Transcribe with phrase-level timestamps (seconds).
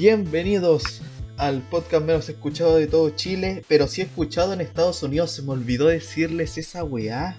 [0.00, 1.02] Bienvenidos
[1.36, 5.30] al podcast menos escuchado de todo Chile, pero sí escuchado en Estados Unidos.
[5.30, 7.36] Se me olvidó decirles esa weá.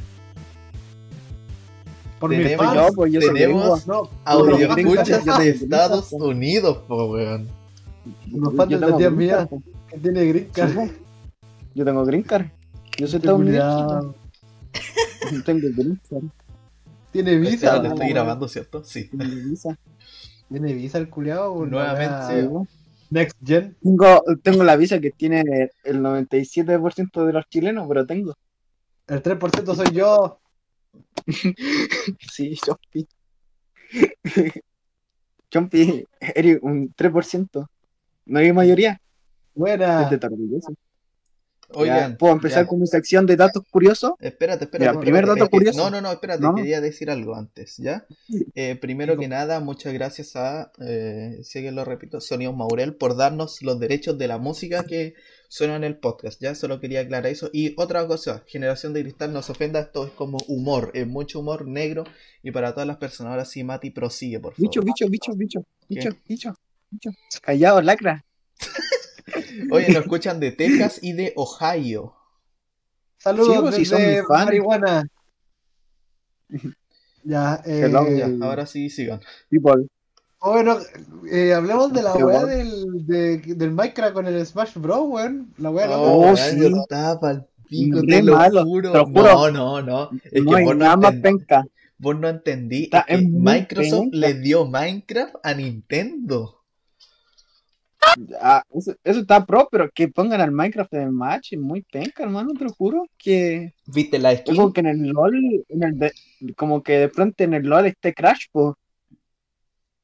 [2.19, 6.11] Por mi Tenemos, fans, No, pues yo tenemos no, audio escuchas de Estados.
[6.11, 7.47] Unidos, po weón.
[8.27, 9.49] Yo de tengo tía mía
[9.89, 10.91] que tiene green card.
[11.73, 12.45] Yo tengo green card.
[12.95, 14.15] Yo soy estadounidense.
[15.45, 16.23] Tengo green card.
[17.11, 17.77] Tiene visa.
[17.77, 18.83] lo no, estoy grabando, ¿cierto?
[18.83, 19.05] Sí.
[19.05, 19.75] Tengo visa.
[20.51, 21.65] Tiene visa el culiao.
[21.65, 22.41] Nuevamente.
[22.41, 22.67] Sí, po.
[23.09, 23.75] Next Gen.
[23.81, 28.35] Tengo, tengo la visa que tiene el 97% de los chilenos, pero tengo.
[29.07, 30.39] El 3% soy yo.
[32.33, 33.07] Sí, Chompi.
[35.49, 37.67] Chompi, eres un 3%.
[38.25, 38.99] No hay mayoría.
[39.53, 40.09] Buena.
[40.09, 40.73] Orgulloso.
[41.73, 42.67] Oigan, Ya, ¿Puedo empezar ya.
[42.67, 44.13] con mi sección de datos curiosos?
[44.19, 44.91] Espérate, espérate.
[44.91, 45.79] Mira, primer dato curioso.
[45.79, 46.55] No, no, no, espérate, ¿No?
[46.55, 48.05] quería decir algo antes, ¿ya?
[48.55, 53.61] Eh, primero que nada, muchas gracias a, eh, que lo repito, Sonidos Maurel por darnos
[53.61, 55.13] los derechos de la música que
[55.47, 56.55] suena en el podcast, ¿ya?
[56.55, 57.49] Solo quería aclarar eso.
[57.51, 61.39] Y otra cosa, Generación de Cristal, no se ofenda, esto es como humor, es mucho
[61.39, 62.05] humor negro
[62.41, 63.31] y para todas las personas.
[63.31, 64.69] Ahora sí, Mati, prosigue, por favor.
[64.69, 66.55] Bicho, bicho, bicho, bicho, bicho, bicho,
[66.89, 67.11] bicho.
[67.41, 68.25] Callado, lacra.
[69.71, 72.15] Oye, nos escuchan de Texas y de Ohio.
[73.17, 74.45] Saludos Sí, pues, desde fans.
[74.45, 75.07] marihuana.
[77.23, 79.21] Ya, eh, Hello, Ya, ahora sí, sigan.
[79.49, 79.85] People.
[80.39, 80.77] oh, bueno,
[81.31, 85.53] eh, hablemos de la weá del, de- del Minecraft con el Smash Bros, weón.
[85.59, 85.87] La weá.
[85.99, 86.65] Oh, weón, sí.
[86.65, 88.91] estaba pa'l pico, te lo malo, juro.
[88.91, 89.21] te lo juro.
[89.23, 90.09] No, no, no.
[90.31, 91.63] Es no que hay vos no nada más entendí- penca.
[91.99, 92.83] Vos no entendí.
[92.85, 94.17] Está es que Microsoft penca.
[94.17, 96.60] le dio Minecraft a Nintendo.
[98.41, 101.81] Ah, eso, eso está pro, pero que pongan al Minecraft en el match es muy
[101.83, 103.03] penca, hermano, te lo juro.
[103.17, 104.55] Que ¿Viste la es skin?
[104.55, 105.35] como que en el LOL,
[105.69, 106.13] en el de-
[106.55, 108.75] como que de pronto en el LOL esté Crash, pues.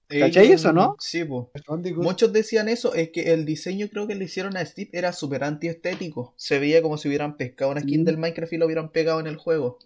[0.08, 0.96] ¿cachai Eh, eso, no?
[1.00, 1.52] Sí, po.
[1.98, 5.44] Muchos decían eso, es que el diseño creo que le hicieron a Steve era súper
[5.44, 6.34] antiestético.
[6.38, 8.06] Se veía como si hubieran pescado una skin Mm.
[8.06, 9.80] del Minecraft y lo hubieran pegado en el juego.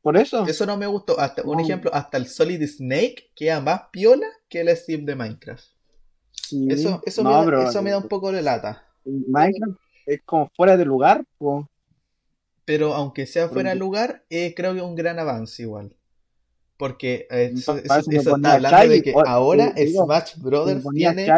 [0.00, 0.46] Por eso.
[0.46, 1.20] Eso no me gustó.
[1.20, 1.62] Hasta, un No.
[1.62, 5.64] ejemplo, hasta el Solid Snake queda más piola que el Steve de Minecraft.
[6.52, 6.68] Sí.
[6.70, 8.84] Eso, eso, No, me, da, pero eso me da un poco de lata.
[9.04, 11.24] Minecraft es como fuera de lugar.
[12.66, 15.96] Pero aunque sea fuera de lugar, eh, creo que es un gran avance igual.
[16.76, 17.96] Porque eso, está
[18.54, 21.32] hablando Chai, de que o- ahora Smash Brothers tiene,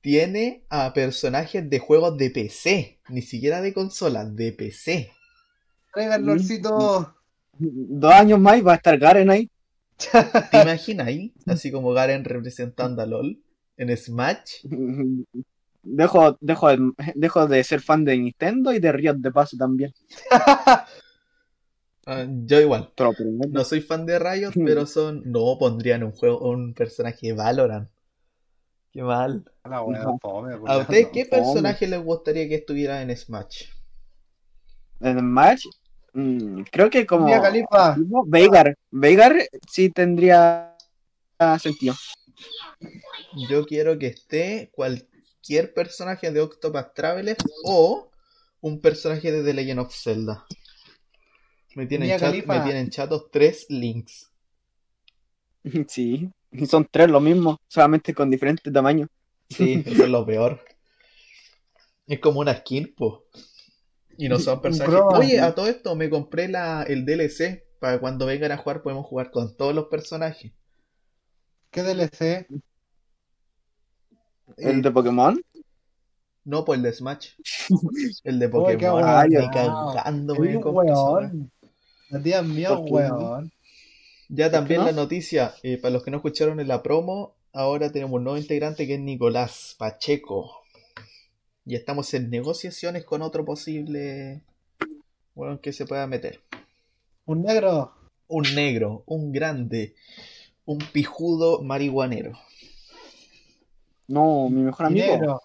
[0.00, 5.10] tiene a personajes de juegos de PC, ni siquiera de consola, de PC.
[5.94, 6.26] Traigan.
[6.26, 7.14] Lorcito.
[7.58, 9.48] Dos años más y va a estar Garen ahí.
[10.50, 11.32] ¿Te imaginas ahí?
[11.46, 13.38] Así como Garen representando a LOL
[13.76, 14.62] en Smash.
[15.84, 19.92] Dejo, dejo, de, dejo de ser fan de Nintendo y de Riot de paso también.
[22.04, 22.92] Ah, yo igual.
[23.48, 25.22] No soy fan de Riot, pero son.
[25.24, 27.88] No pondrían un juego, un personaje de Valorant.
[28.90, 29.44] Qué mal.
[29.64, 33.66] La ¿A ustedes qué personaje les gustaría que estuviera en Smash?
[35.00, 35.66] En match,
[36.12, 37.26] mm, creo que como
[38.26, 38.76] Veigar.
[38.90, 39.36] Veigar
[39.70, 40.76] sí tendría
[41.58, 41.94] sentido.
[43.48, 48.10] Yo quiero que esté cualquier personaje de Octopath Traveler o
[48.60, 50.46] un personaje de The Legend of Zelda.
[51.74, 52.54] Me tienen, chat- Khalifa.
[52.54, 54.30] me tienen chatos tres links.
[55.88, 59.08] Sí, y son tres lo mismo, solamente con diferentes tamaños.
[59.48, 60.60] Sí, eso es lo peor.
[62.06, 63.24] Es como una skin, po.
[64.16, 65.04] Y no son personajes.
[65.08, 69.06] Oye, a todo esto me compré la, el DLC para cuando vengan a jugar podemos
[69.06, 70.52] jugar con todos los personajes.
[71.70, 72.46] ¿Qué DLC?
[74.56, 75.40] El de Pokémon,
[76.44, 77.30] No, pues el de Smash.
[78.24, 79.02] El de qué Pokémon.
[79.04, 79.34] weón.
[79.36, 81.28] Ni cagando me Soy un compro esa weá.
[81.28, 81.52] weón.
[82.10, 83.50] La tía mía, ¿Por qué?
[84.28, 84.86] Ya también no?
[84.86, 88.38] la noticia, eh, para los que no escucharon en la promo, ahora tenemos un nuevo
[88.38, 90.62] integrante que es Nicolás Pacheco.
[91.64, 94.42] Y estamos en negociaciones con otro posible
[95.34, 96.40] bueno, que se pueda meter.
[97.24, 97.92] Un negro.
[98.28, 99.94] Un negro, un grande,
[100.64, 102.32] un pijudo marihuanero.
[104.08, 105.06] No, mi mejor amigo.
[105.12, 105.40] Dinero.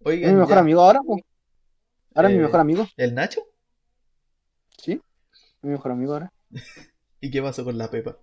[0.00, 1.00] ¿Es Oigan, mi mejor ya, amigo ahora?
[1.02, 1.18] po?
[2.14, 3.42] Ahora es mi Eh, mejor amigo, ¿el Nacho?
[4.78, 5.00] ¿sí?
[5.62, 6.32] Mi mejor amigo ahora.
[7.20, 8.18] ¿Y qué pasó con la Pepa?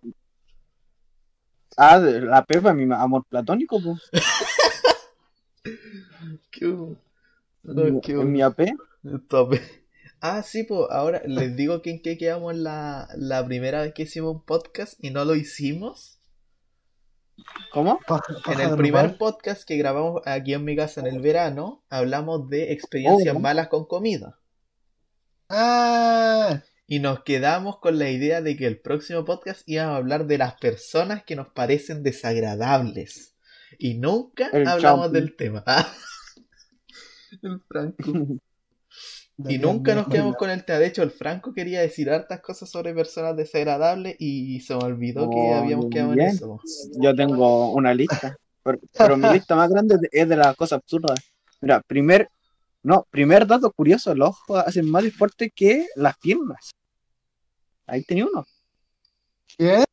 [1.78, 4.00] Ah, la Pepa, mi amor platónico, pues.
[6.51, 6.98] ¿Qué hubo?
[7.63, 8.62] No, qué En mi AP.
[9.28, 9.56] Top.
[10.22, 14.04] Ah, sí, pues ahora les digo que en qué quedamos la, la primera vez que
[14.04, 16.19] hicimos un podcast y no lo hicimos.
[17.71, 17.99] ¿Cómo?
[18.51, 22.71] En el primer podcast que grabamos aquí en mi casa en el verano, hablamos de
[22.73, 23.39] experiencias Oh.
[23.39, 24.38] malas con comida.
[25.49, 30.25] Ah, Y nos quedamos con la idea de que el próximo podcast íbamos a hablar
[30.27, 33.35] de las personas que nos parecen desagradables.
[33.79, 35.19] y nunca El hablamos champi.
[35.19, 35.63] del tema.
[37.41, 38.03] El Franco.
[39.38, 40.80] Y nunca nos quedamos con el tema.
[40.80, 45.30] De hecho, el Franco quería decir hartas cosas sobre personas desagradables y se me olvidó
[45.30, 46.60] que Oh, habíamos quedado en eso.
[47.00, 51.19] Yo tengo una lista, pero, pero mi lista más grande es de las cosas absurdas.
[51.60, 52.30] Mira, primer,
[52.83, 56.72] no, primer dato curioso, los ojos hacen más deporte que las piernas.
[57.88, 58.45] Ahí tenía uno.
[59.57, 59.83] ¿Qué?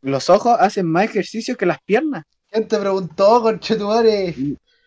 [0.00, 2.24] Los ojos hacen más ejercicio que las piernas.
[2.50, 4.34] ¿Quién te preguntó, conchetumare?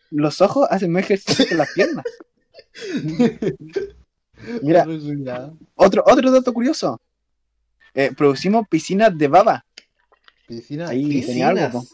[0.09, 2.05] Los ojos hacen más ejercicio que las piernas.
[4.61, 5.53] Mira, Mira.
[5.75, 6.99] otro, otro dato curioso.
[7.93, 9.65] Eh, producimos piscinas de baba.
[10.47, 10.87] Piscina.
[10.89, 11.87] Ahí tenía algo, Piscinas.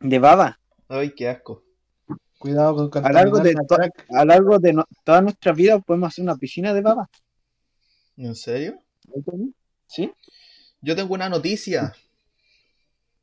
[0.00, 0.58] De baba.
[0.88, 1.62] Ay, qué asco.
[2.38, 3.54] Cuidado con A largo de.
[4.10, 7.08] A lo largo de no- toda nuestra vida podemos hacer una piscina de baba.
[8.16, 8.82] ¿En serio?
[9.86, 10.12] ¿Sí?
[10.82, 11.94] Yo tengo una noticia.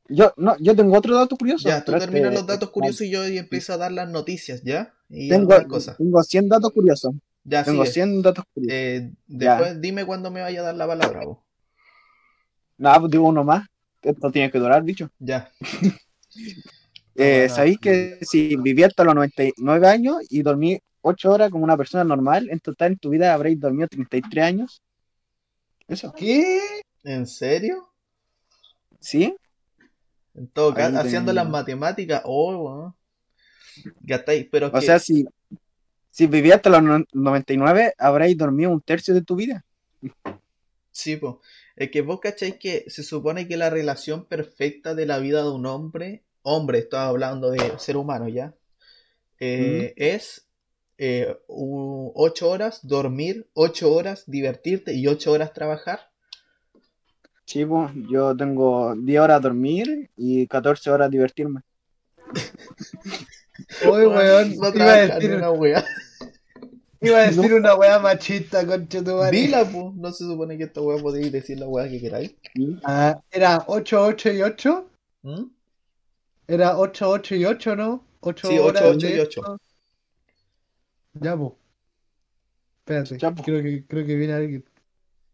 [0.08, 1.68] Yo, no, yo tengo otro dato curioso.
[1.68, 4.62] Ya, tú terminas este- los datos curiosos y yo y empiezo a dar las noticias,
[4.62, 4.93] ¿ya?
[5.08, 5.54] Y Tengo,
[5.98, 7.14] tengo 100 datos curiosos.
[7.44, 7.92] Ya, Tengo sigue.
[7.94, 8.74] 100 datos curiosos.
[8.74, 9.56] Eh, Ya.
[9.56, 11.38] después dime cuándo me vaya a dar la palabra, vos.
[12.78, 13.66] Nada, pues digo uno más.
[14.02, 15.10] Esto tiene que durar, dicho.
[15.18, 15.50] Ya.
[17.16, 17.54] Eh, bueno.
[17.54, 22.02] ¿Sabéis que si viví hasta los 99 años y dormí 8 horas como una persona
[22.02, 24.82] normal, en total en tu vida habréis dormido 33 años?
[25.86, 26.12] Eso.
[26.12, 26.58] ¿Qué?
[27.04, 27.88] ¿En serio?
[28.98, 29.32] ¿Sí?
[30.34, 32.94] En todo caso, haciendo las matemáticas, oh, weón.
[34.00, 35.26] Gastáis, pero O que- sea, si,
[36.10, 39.64] si viví hasta los no- 99, habréis dormido un tercio de tu vida.
[40.90, 41.40] Sí, po.
[41.76, 45.50] Es que vos cacháis que se supone que la relación perfecta de la vida de
[45.50, 48.54] un hombre, hombre, estaba hablando de ser humano ya,
[49.40, 50.46] eh, es
[50.98, 56.10] eh, u- ocho horas dormir, ocho horas divertirte y ocho horas trabajar.
[57.46, 61.62] Sí, pues, yo tengo 10 horas dormir y 14 horas divertirme.
[63.84, 64.56] Uy, weón.
[64.56, 65.84] No iba a decir, una wea.
[67.00, 69.36] iba a decir una weá machista, conchetumare.
[69.36, 69.92] Dila, po.
[69.96, 72.34] No se supone que esta wea podéis decir la wea que queráis.
[72.54, 72.78] ¿sí?
[72.84, 74.90] Ah, era 8, 8 y 8.
[75.22, 75.44] ¿Mm?
[76.48, 78.04] Era 8, 8 y 8, ¿no?
[78.20, 79.40] 8 Sí, horas 8, 8 de y 8.
[79.40, 79.58] esto.
[81.14, 81.56] Ya, po.
[82.80, 83.42] Espérate, Ya, po.
[83.42, 84.64] creo que, creo que viene alguien.
[84.64, 84.70] No.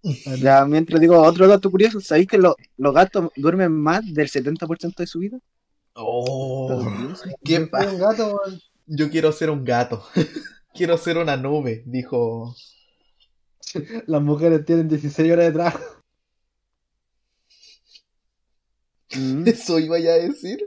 [0.41, 5.03] Ya, mientras digo otro dato curioso, ¿sabéis que lo- los gatos duermen más del 70%
[5.03, 5.39] de su vida?
[6.03, 7.13] Oh,
[7.45, 8.41] qué un gato.
[8.87, 10.05] Yo quiero ser un gato.
[10.75, 12.55] quiero ser una nube, dijo.
[14.07, 15.81] Las mujeres tienen 16 horas de trabajo.
[19.17, 19.47] Mm.
[19.47, 20.59] ¿Eso iba ya a decir?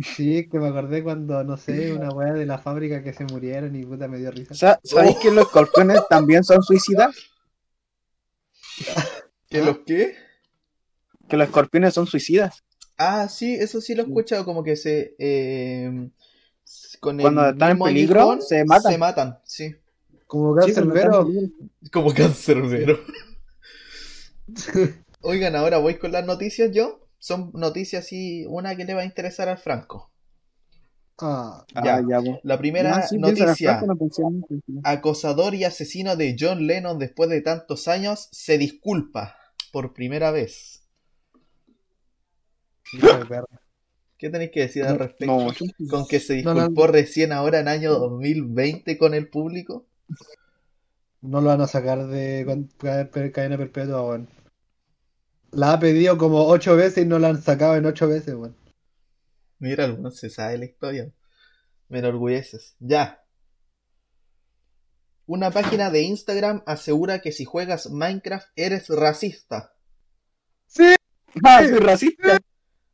[0.00, 3.24] Sí, es que me acordé cuando, no sé, una weá de la fábrica que se
[3.24, 4.54] murieron y puta me dio risa.
[4.54, 7.16] Sa- ¿Sabéis que los escorpiones también son suicidas?
[9.48, 10.14] ¿Que los qué?
[11.28, 12.62] Que los escorpiones son suicidas.
[12.98, 15.14] Ah, sí, eso sí lo he escuchado, como que se...
[15.18, 16.10] eh,
[17.00, 18.92] con el Cuando están en peligro, aguijón, se matan.
[18.92, 19.74] Se matan, sí.
[20.26, 21.28] Como Sí, peligro.
[21.92, 22.98] Como cancerbero.
[25.22, 27.00] Oigan, ahora voy con las noticias yo.
[27.18, 30.10] Son noticias así, una que le va a interesar al Franco.
[31.20, 32.00] Ah, Ah, Ya.
[32.08, 32.40] ya, po.
[32.44, 34.24] La primera No, sí, piensa en la noticia.
[34.84, 39.36] Acosador y asesino de John Lennon después de tantos años se disculpa
[39.72, 40.82] por primera vez.
[44.18, 45.26] ¿Qué tenéis que decir al respecto?
[45.26, 45.64] No, mucho.
[45.88, 46.60] Con que se No, no.
[46.60, 49.86] disculpó recién ahora en año 2020 con el público.
[51.20, 52.44] No lo van a sacar de
[53.32, 54.28] cadena perpetua, weón.
[55.52, 58.56] La ha pedido como 8 veces y no la han sacado en 8 veces, weón.
[59.60, 61.10] Mira, alguno se sabe la historia.
[61.88, 62.74] Me enorgulleces.
[62.80, 63.22] Ya.
[65.26, 69.72] Una página de Instagram asegura que si juegas Minecraft eres racista.
[71.44, 72.38] Ah, soy racista.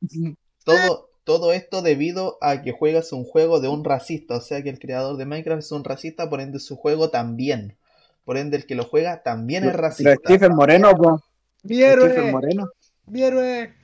[0.65, 4.37] Todo, todo esto debido a que juegas un juego de un racista.
[4.37, 7.77] O sea que el creador de Minecraft es un racista, por ende su juego también.
[8.25, 10.15] Por ende el que lo juega también es Pero racista.
[10.15, 11.23] Stephen Moreno, po.
[11.65, 12.31] ¡Mi Stephen!
[12.31, 12.71] Moreno.
[13.07, 13.75] ¡Mi héroe!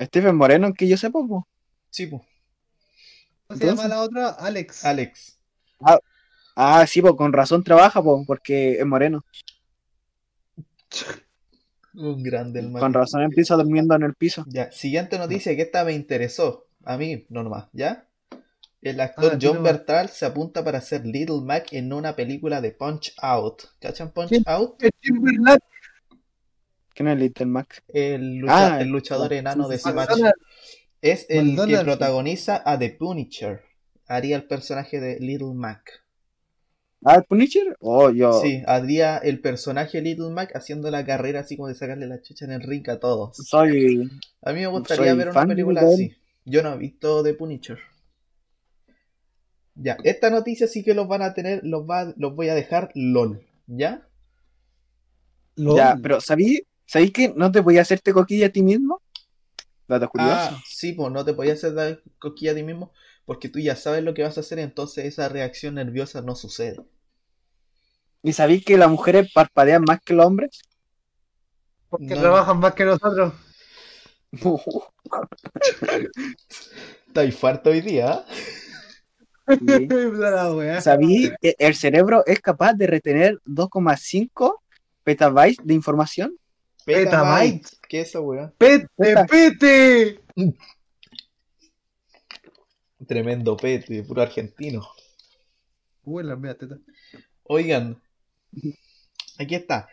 [0.00, 1.46] Stephen Moreno, que yo sepa, po.
[1.90, 2.24] Sí, po.
[3.46, 4.28] ¿Cómo se llama la otra?
[4.30, 4.84] Alex.
[4.84, 5.38] Alex.
[6.56, 9.24] Ah, sí, po, con razón trabaja, po, porque es moreno.
[11.94, 14.44] Un grande el Con razón empieza durmiendo en el piso.
[14.48, 16.66] Ya, siguiente noticia que esta me interesó.
[16.84, 18.06] A mí, no nomás, ¿ya?
[18.80, 19.62] El actor Ah, John no.
[19.62, 23.62] Bertral se apunta para ser Little Mac en una película de Punch Out.
[23.78, 24.42] ¿Cachan Punch ¿Quién?
[24.46, 24.80] Out?
[26.94, 27.82] ¿Quién es Little Mac?
[27.88, 30.18] El, lucha- Ah, el luchador enano de ese match.
[31.02, 33.62] Es el que protagoniza a The Punisher.
[34.06, 36.02] Haría el personaje de Little Mac.
[37.04, 37.76] ¿Ah, Punisher?
[37.80, 38.40] Oh, yo.
[38.42, 42.44] Sí, habría el personaje Little Mac haciendo la carrera así como de sacarle la chucha
[42.44, 43.36] en el ring a todos.
[43.36, 44.10] Soy.
[44.42, 46.16] A mí me gustaría ver una película de así.
[46.44, 47.78] Yo no he visto The Punisher.
[49.76, 52.90] Ya, esta noticia sí que los van a tener, los, va, los voy a dejar
[52.94, 54.06] LOL, ¿ya?
[55.56, 55.76] LOL.
[55.76, 59.00] Ya, pero ¿sabí, ¿sabí que no te voy a hacerte coquilla a ti mismo?
[59.88, 60.34] Dato curioso.
[60.34, 62.92] Ah, sí, pues no te podías hacer dar cosquilla a ti mismo
[63.30, 66.80] porque tú ya sabes lo que vas a hacer, entonces esa reacción nerviosa no sucede.
[68.24, 70.62] ¿Y sabí que las mujeres parpadean más que los hombres?
[71.88, 72.22] Porque no.
[72.22, 73.32] trabajan más que nosotros.
[77.06, 78.24] Está farto hoy día,
[79.46, 79.58] ¿eh?
[79.60, 79.86] Sí.
[79.86, 80.80] Puta la weá.
[80.80, 84.56] ¿Sabí que el cerebro es capaz de retener 2,5
[85.04, 86.36] petabytes de información?
[86.84, 87.78] Petabytes.
[87.88, 88.52] ¿Qué es eso, weón?
[88.58, 88.88] ¡Pete,
[89.28, 90.20] pete!
[93.06, 94.86] Tremendo pete, puro argentino.
[96.04, 96.78] Uy, la mía teta.
[97.44, 98.02] Oigan,
[99.38, 99.88] aquí está.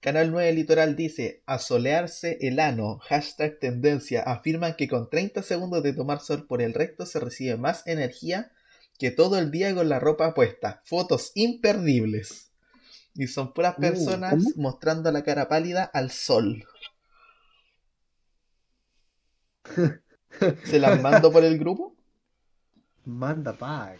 [0.00, 5.92] Canal 9 Litoral dice, asolearse el ano, hashtag tendencia, afirman que con 30 segundos de
[5.92, 8.52] tomar sol por el recto se recibe más energía
[8.98, 10.80] que todo el día con la ropa puesta.
[10.84, 12.52] Fotos imperdibles.
[13.14, 16.64] Y son puras Uh, personas mostrando la cara pálida al sol.
[20.64, 21.96] ¿Se las mando por el grupo?
[23.06, 23.98] Manda pack.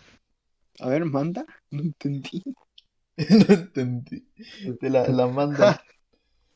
[0.80, 1.44] A ver, manda.
[1.70, 2.42] No entendí.
[3.16, 4.26] no entendí.
[4.80, 5.64] Te la- las mando.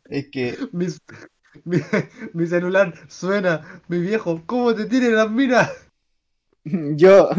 [0.04, 0.86] Es que Mi,
[1.64, 1.78] mi,
[2.34, 3.82] mi celular suena.
[3.88, 5.70] Mi viejo, ¿cómo te tiene las miras?
[6.64, 7.30] Yo,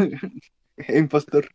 [0.88, 1.50] impostor.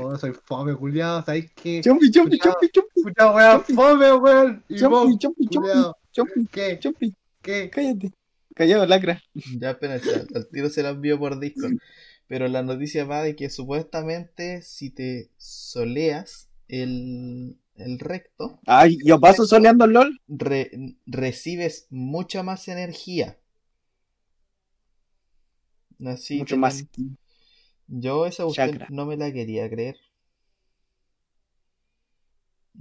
[0.00, 1.22] Oh, soy fome, culiado.
[1.24, 1.80] ¿Sabes qué?
[1.82, 4.64] Chompi, chompi, chompi, chompi, Puta weá, fome, weón.
[4.68, 6.78] Chompi, chompi, chompi, ¿Qué?
[6.78, 7.14] chompi.
[7.42, 7.70] ¿Qué?
[7.70, 8.12] Cállate.
[8.54, 9.20] Callado, lacra.
[9.58, 11.74] Ya apenas al, al tiro se la envío por Discord.
[12.28, 19.20] Pero la noticia va de que supuestamente si te soleas el, el recto, Ay, yo
[19.20, 20.20] paso soleando el LOL.
[20.28, 23.38] re- recibes mucha más energía.
[26.04, 26.84] Así Mucho más.
[27.86, 28.88] Yo esa cuestión Chakra.
[28.88, 29.96] no me la quería creer.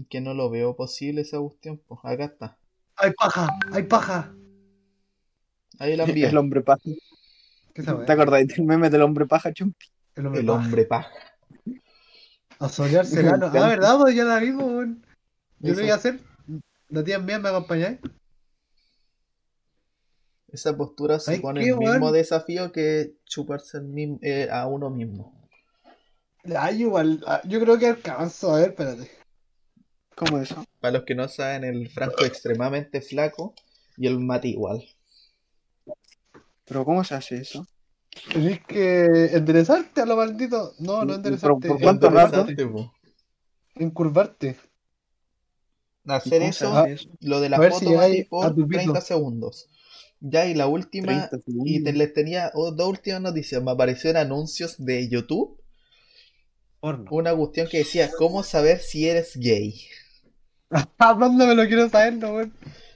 [0.09, 1.81] Que no lo veo posible esa cuestión.
[1.87, 2.59] Pues acá está.
[2.95, 3.49] ¡Hay paja!
[3.73, 4.33] ¡Hay paja!
[5.79, 6.27] Ahí la envié.
[6.29, 6.81] El hombre paja.
[7.73, 8.05] ¿Qué sabes?
[8.05, 9.85] ¿Te acordás del meme del hombre paja, chompi?
[10.15, 10.59] El hombre El paja.
[10.65, 11.11] hombre paja.
[12.59, 13.49] A solearse el ano.
[13.51, 13.67] Me Ah.
[13.67, 13.97] ¿verdad?
[13.99, 15.05] Pues ya la vimos, weón.
[15.59, 16.19] Yo lo iba a hacer.
[16.89, 17.99] La tía mía me acompañáis.
[20.49, 25.33] Esa postura ¿Sabes supone el mismo desafío que chuparse el mismo, eh, a uno mismo.
[26.55, 27.23] Ay, igual.
[27.25, 28.51] ah, Yo creo que alcanzo.
[28.53, 29.09] A ver, espérate.
[30.15, 30.65] ¿Cómo eso?
[30.81, 33.53] Para los que no saben, el Franco es extremadamente flaco
[33.95, 34.83] y el Mati igual.
[36.71, 37.67] ¿Pero cómo se hace eso?
[38.31, 40.73] Tenés que enderezarte a lo maldito.
[40.79, 41.67] No, no ¿Por- enderezarte.
[41.67, 42.47] por cuánto rato?
[43.75, 44.57] Encurvarte.
[46.05, 47.09] ¿Y Hacer se eso, hace eso?
[47.19, 48.83] lo de la A foto, si por a tu pito.
[48.83, 49.67] 30 segundos.
[50.21, 51.67] Ya, y la última, 30 segundos.
[51.67, 53.61] y te, les tenía oh, dos últimas noticias.
[53.61, 55.61] Me aparecieron anuncios de YouTube,
[56.79, 57.05] Porno.
[57.11, 59.75] una cuestión que decía, ¿cómo saber si eres gay?
[60.99, 62.53] Ah, mándamelo, quiero saberlo, weón.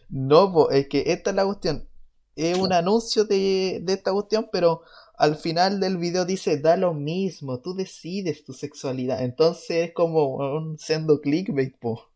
[0.07, 1.89] No, po, es que esta es la cuestión.
[2.35, 4.81] Es un anuncio de, de esta cuestión, pero
[5.17, 9.23] al final del video dice, da lo mismo, tú decides tu sexualidad.
[9.23, 12.09] Entonces es como un sendo clickbait, po.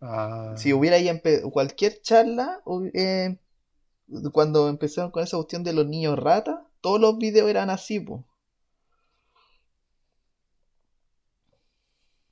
[0.00, 0.54] Ah.
[0.56, 1.08] Si hubiera ahí
[1.52, 3.38] cualquier charla, eh,
[4.32, 8.24] cuando empezaron con esa cuestión de los niños rata, todos los videos eran así, po.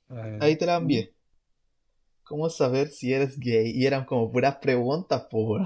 [0.09, 0.43] Ver.
[0.43, 1.13] Ahí te la envié.
[2.23, 3.71] ¿Cómo saber si eres gay?
[3.71, 5.65] Y eran como puras preguntas, po.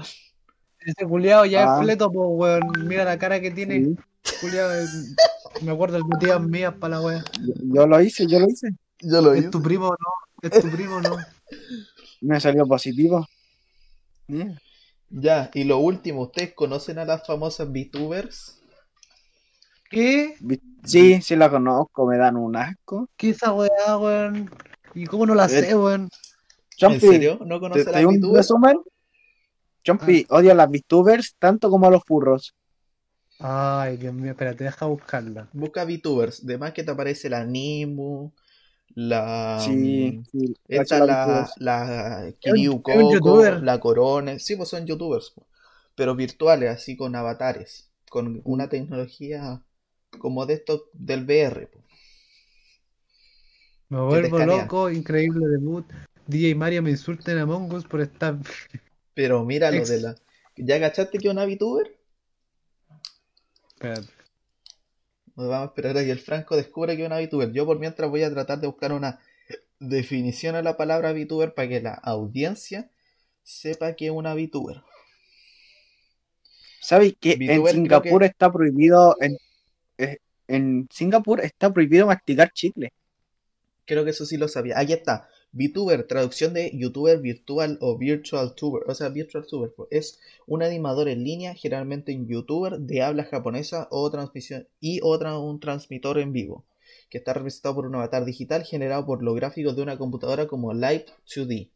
[0.88, 1.76] Ese culiado ya Ah.
[1.78, 2.62] es fleto, pues, weón.
[2.86, 3.84] Mira la cara que tiene.
[3.84, 3.96] Sí.
[4.40, 5.14] Culiado, es-
[5.62, 7.24] me acuerdo de tías mías para la wea.
[7.40, 8.68] Yo, yo lo hice, yo lo hice.
[9.00, 9.50] Yo lo Es hice.
[9.50, 10.48] tu primo, no.
[10.48, 11.16] Es tu primo, no.
[12.22, 13.26] Me salió positivo.
[14.28, 14.52] Mm.
[15.10, 18.60] Ya, y lo último, ¿ustedes conocen a las famosas VTubers?
[19.90, 20.36] ¿Qué?
[20.84, 23.08] Sí, sí la conozco, me dan un asco.
[23.16, 24.50] ¿Qué esa weá, weón?
[24.94, 26.08] ¿Y cómo no la Eh, sé, weón?
[26.80, 27.38] ¿En serio?
[27.44, 28.36] ¿No ¿te, conoces a las un VTubers?
[28.38, 28.78] resumen?
[29.88, 30.36] Chompi, Ah.
[30.36, 32.54] odio a las VTubers tanto como a los furros.
[33.40, 35.48] Ay, Dios mío, espérate, deja buscarla.
[35.52, 38.32] Busca VTubers, de más que te aparece la Nimu,
[38.94, 39.58] la...
[39.60, 40.54] Sí, mm, sí.
[40.68, 42.32] Esta la, la
[42.82, 43.62] Coco, youtuber.
[43.62, 45.32] la Corona, sí, pues son youtubers,
[45.94, 49.62] pero virtuales, así con avatares, con una tecnología
[50.18, 51.68] como de estos del VR.
[51.68, 51.78] po.
[53.90, 55.86] Me vuelvo loco, increíble debut.
[56.26, 58.36] DJ Mario me insulta en Among Us por estar.
[59.18, 60.14] Pero mira lo de la...
[60.56, 61.92] ¿Ya cachaste que es una VTuber?
[63.70, 64.06] Espérate.
[65.34, 67.50] Vamos a esperar a que el Franco descubra que es una VTuber.
[67.50, 69.18] Yo por mientras voy a tratar de buscar una
[69.80, 72.92] definición a la palabra VTuber para que la audiencia
[73.42, 74.84] sepa que es una VTuber.
[76.80, 79.36] ¿Sabes que en VTuber Singapur que- está prohibido en,
[79.98, 82.92] eh, en Singapur está prohibido masticar chicle?
[83.84, 84.78] Creo que eso sí lo sabía.
[84.78, 85.28] Aquí está.
[85.52, 88.82] VTuber, traducción de YouTuber virtual o virtual tuber.
[88.86, 89.72] O sea, virtual tuber.
[89.76, 95.00] pues, Es un animador en línea, generalmente un YouTuber de habla japonesa o transmisión y
[95.02, 96.66] otra un transmisor en vivo,
[97.10, 100.72] que está representado por un avatar digital generado por los gráficos de una computadora como
[100.74, 101.70] Live 2D.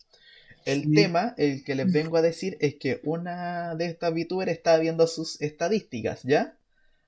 [0.64, 0.92] El Sí.
[0.94, 5.06] tema, el que les vengo a decir, es que una de estas VTubers está viendo
[5.06, 6.56] sus estadísticas, ¿ya?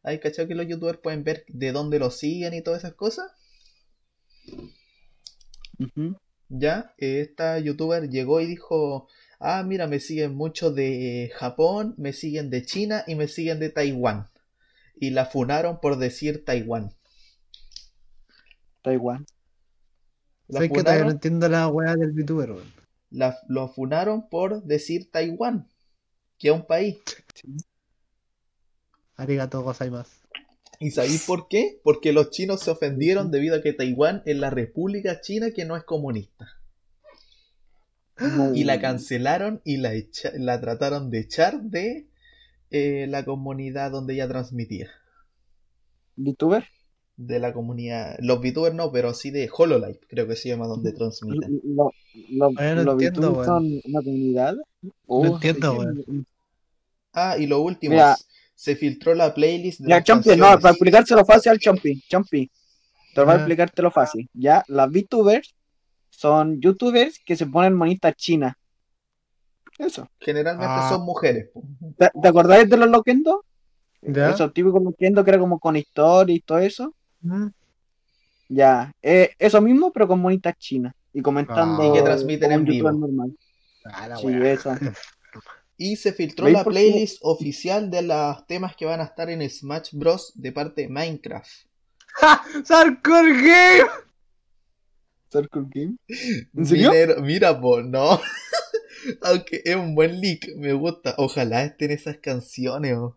[0.03, 3.31] ¿Hay cachado que los youtubers pueden ver de dónde los siguen y todas esas cosas?
[6.57, 9.09] Ya, eh, esta youtuber llegó y dijo,
[9.41, 13.71] ah, mira, me siguen muchos de Japón, me siguen de China y me siguen de
[13.71, 14.29] Taiwán.
[14.95, 16.93] Y la funaron por decir Taiwán.
[18.83, 19.27] Taiwán.
[20.47, 22.73] La Sé que todavía no funaron, entiendo la weá del weón.
[23.11, 25.69] la- lo funaron por decir Taiwán,
[26.39, 26.99] que es un país.
[29.17, 30.24] Arigato gozaimasu.
[30.81, 31.81] ¿Y sabéis por qué?
[31.83, 35.77] Porque los chinos se ofendieron debido a que Taiwán es la república china que no
[35.77, 36.47] es comunista.
[38.55, 42.07] Y la cancelaron y la, echa- la trataron de echar de
[42.71, 44.91] eh, la comunidad donde ella transmitía.
[46.17, 46.65] ¿VTuber?
[47.17, 48.17] De la comunidad.
[48.21, 51.61] Los VTubers no, pero sí de Hololive, creo que se llama donde transmiten.
[51.65, 51.91] Lo-
[52.31, 54.55] lo- no ¿Los entiendo, son una comunidad?
[55.07, 56.27] Oh, entiendo, weón.
[57.13, 58.17] Ah, y lo último, Mira.
[58.55, 62.51] Se filtró la playlist de Ya, Champi, no, para explicárselo fácil al Champi, Champi.
[63.15, 64.29] Te voy a explicártelo fácil.
[64.33, 65.55] Ya, las VTubers
[66.11, 68.55] son YouTubers que se ponen monitas chinas.
[69.79, 70.09] Eso.
[70.21, 70.89] Generalmente Ah.
[70.89, 71.51] son mujeres.
[71.99, 73.45] ¿Te, te acordáis de los Loquendo?
[74.03, 74.31] ¿Ya?
[74.31, 76.95] Esos típicos Loquendo que era como con historia y todo eso.
[77.23, 77.47] Mm.
[78.51, 80.95] Ya, eh, eso mismo, pero con monitas chinas.
[81.13, 81.83] Y comentando.
[81.83, 81.87] Ah.
[81.89, 82.91] Y que transmiten en vivo.
[82.93, 83.37] normal.
[83.85, 84.59] Ah, la Sí, weá.
[85.77, 86.71] Y se filtró ¿Veis la qué?
[86.71, 90.33] playlist oficial de los temas que van a estar en Smash Bros.
[90.37, 91.51] de parte de Minecraft.
[92.65, 93.91] ¡Sarkor Game!
[95.33, 95.97] Circle Game.
[96.57, 96.91] ¿En serio?
[96.93, 98.21] Minero- mira, po, no.
[99.23, 101.15] Aunque es un buen leak, me gusta.
[101.19, 102.95] Ojalá estén esas canciones.
[102.97, 103.17] oh.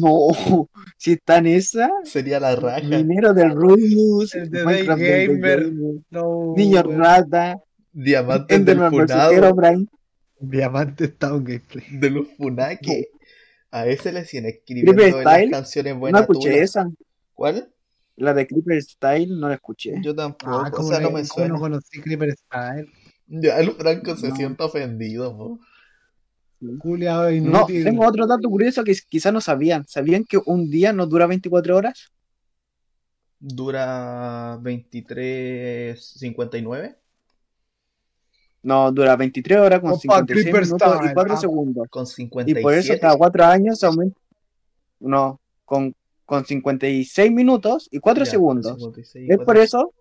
[0.00, 1.90] No, si está en esa.
[2.04, 2.80] Sería la raja.
[2.86, 5.60] Minero de Rubius, El de Minecraft del Gamer.
[5.64, 6.82] Gamer, No, Niño.
[6.84, 7.58] Rata,
[7.92, 9.54] Diamantes del funado.
[10.42, 11.84] Diamante está un gameplay.
[11.92, 13.08] De los funake.
[13.70, 15.50] A ese le siguen Creeper escribiendo en las Style.
[15.50, 16.20] canciones No buenas.
[16.22, 16.62] escuché tuyas.
[16.64, 16.90] esa.
[17.32, 17.72] ¿Cuál?
[18.16, 19.94] La de Creeper Style no la escuché.
[20.02, 20.52] Yo tampoco.
[20.52, 21.58] Ah, o sea, no no, me no suena.
[21.58, 22.90] conocí Creeper Style.
[23.28, 24.36] Ya el Franco se No.
[24.36, 25.34] siente ofendido.
[25.36, 25.60] po.
[26.78, 29.84] Culeado No, tengo otro dato curioso que quizás no sabían.
[29.88, 32.12] ¿Sabían que un día no dura 24 horas?
[33.40, 36.96] Dura 23.59
[38.62, 41.14] No, dura 23 horas con Opa, 56 Creeper minutos y Style.
[41.14, 41.36] 4 Ah.
[41.40, 41.86] segundos.
[41.90, 42.62] con Y 57.
[42.62, 44.20] por eso cada 4 años se aumenta.
[45.00, 45.94] No, con,
[46.24, 48.76] con 56 minutos y 4 Ya, segundos.
[48.78, 49.92] 56, Es cuatro- por eso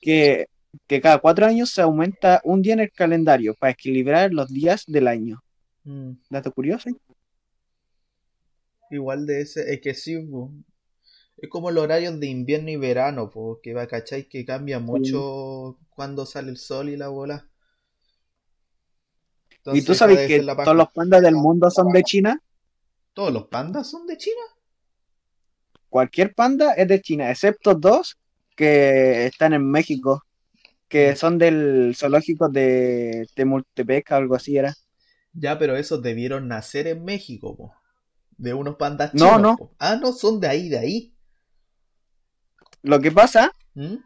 [0.00, 0.46] que,
[0.88, 4.84] que cada 4 años se aumenta un día en el calendario para equilibrar los días
[4.86, 5.42] del año.
[5.84, 6.90] Mm, ¿Dato curioso?
[8.90, 10.50] igual de ese, es que sí, po.
[11.38, 14.28] Es como los horarios de invierno y verano, porque va, ¿cachai?
[14.28, 17.46] Que cambia mucho cuando sale el sol y la bola.
[19.66, 22.40] ¿Y tú sabes que la todos los pandas del mundo son de China?
[23.14, 24.42] ¿Todos los pandas son de China?
[25.88, 28.16] Cualquier panda es de China, excepto dos
[28.56, 30.24] que están en México,
[30.88, 34.74] que son del zoológico de Temultepec, algo así era.
[35.32, 37.74] Ya, pero esos debieron nacer en México, po.
[38.36, 39.56] De unos pandas No, chinos, no.
[39.56, 39.70] po.
[39.78, 41.14] Ah, no, son de ahí, de ahí.
[42.82, 43.96] Lo que pasa ¿Mm?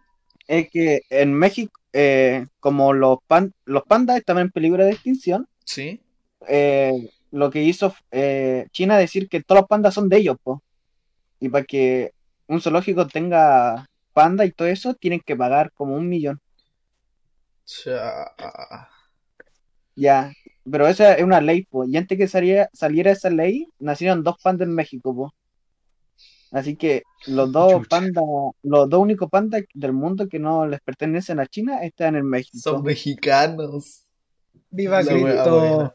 [0.46, 5.48] es que en México, eh, como los, pan- los pandas estaban en peligro de extinción,
[5.64, 6.00] Sí.
[6.48, 6.92] eh,
[7.30, 10.62] lo que hizo eh, China decir que todos los pandas son de ellos, po.
[11.40, 12.12] Y para que
[12.48, 16.40] un zoológico tenga panda y todo eso, tienen que pagar como un millón.
[19.96, 20.32] Ya,
[20.70, 21.84] pero esa es una ley, po.
[21.84, 25.34] Y antes que saliera, saliera esa ley, nacieron dos pandas en México, po.
[26.54, 27.88] Así que los dos Chucha.
[27.88, 28.24] pandas,
[28.62, 32.58] los dos únicos pandas del mundo que no les pertenecen a China están en México.
[32.58, 34.04] Son mexicanos.
[34.70, 35.94] ¡Viva La Cristo!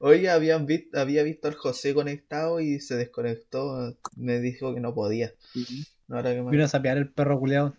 [0.00, 3.96] Oye, habían visto, había visto al José conectado y se desconectó.
[4.14, 5.32] Me dijo que no podía.
[6.08, 6.50] Ahora que me...
[6.50, 7.74] Vino a sapear el perro culeado.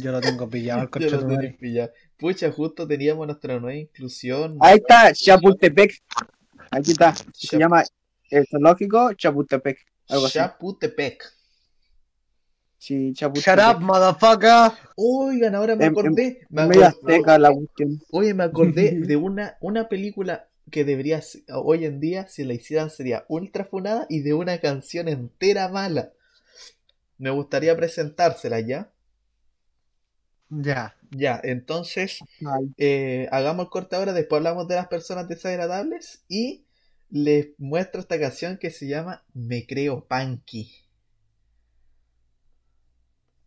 [0.00, 1.90] Yo lo tengo pillado, el coche de pillado.
[2.16, 4.56] Pucha, justo teníamos nuestra nueva inclusión.
[4.60, 5.90] Ahí está, Chapultepec.
[6.70, 7.14] Aquí está.
[7.34, 7.82] Se Chap- llama
[8.30, 9.78] el zoológico Chapultepec.
[10.08, 10.38] Algo así.
[12.78, 13.58] Sí, Chapultepec.
[13.58, 14.72] Shut up, motherfucker.
[14.96, 16.46] Oigan, ahora me En- en- acordé.
[16.48, 18.00] me acordé- azteca la cuestión.
[18.10, 22.54] Oye, me acordé de una, una película que debería ser- hoy en día, si la
[22.54, 26.12] hicieran, sería ultra funada y de una canción entera mala.
[27.18, 28.92] Me gustaría presentársela ya.
[30.50, 30.94] Ya.
[31.10, 32.20] Ya, entonces
[32.76, 36.64] eh, hagamos el corte ahora, después hablamos de las personas desagradables y
[37.10, 40.70] les muestro esta canción que se llama Me Creo Punky.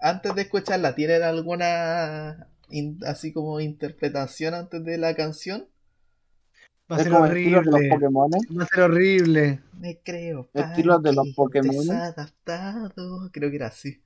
[0.02, 5.68] Antes de escucharla, ¿tienen alguna in- así como interpretación antes de la canción?
[6.92, 7.90] Va a ser estilo de los horrible.
[7.90, 8.32] Pokémon.
[8.60, 9.62] Va a ser horrible.
[9.80, 11.72] Me creo Estilo de los Pokémon.
[11.78, 13.30] desadaptado.
[13.32, 14.02] Creo que era así.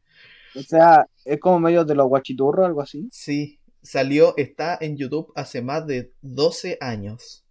[0.55, 3.09] O sea, es como medio de los guachiturros, algo así.
[3.11, 7.43] Sí, salió, está en YouTube hace más de 12 años.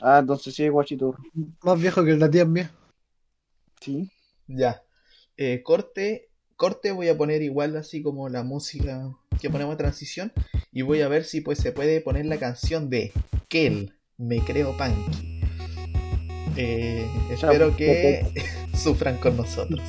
[0.00, 1.18] Ah, entonces sí es guachiturro.
[1.62, 2.70] Más viejo que el de tía mía.
[3.80, 4.10] Sí.
[4.46, 4.82] Ya.
[5.36, 10.32] Eh, corte, corte voy a poner igual así como la música que ponemos a transición
[10.72, 13.12] y voy a ver si pues se puede poner la canción de
[13.48, 15.40] Kel, Me Creo Punky.
[16.56, 18.26] Eh, espero que
[18.74, 19.82] sufran con nosotros.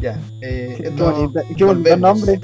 [0.00, 0.20] Ya.
[0.42, 2.00] eh, Qué esto- bonita, qué bonito volvemos.
[2.20, 2.40] nombre.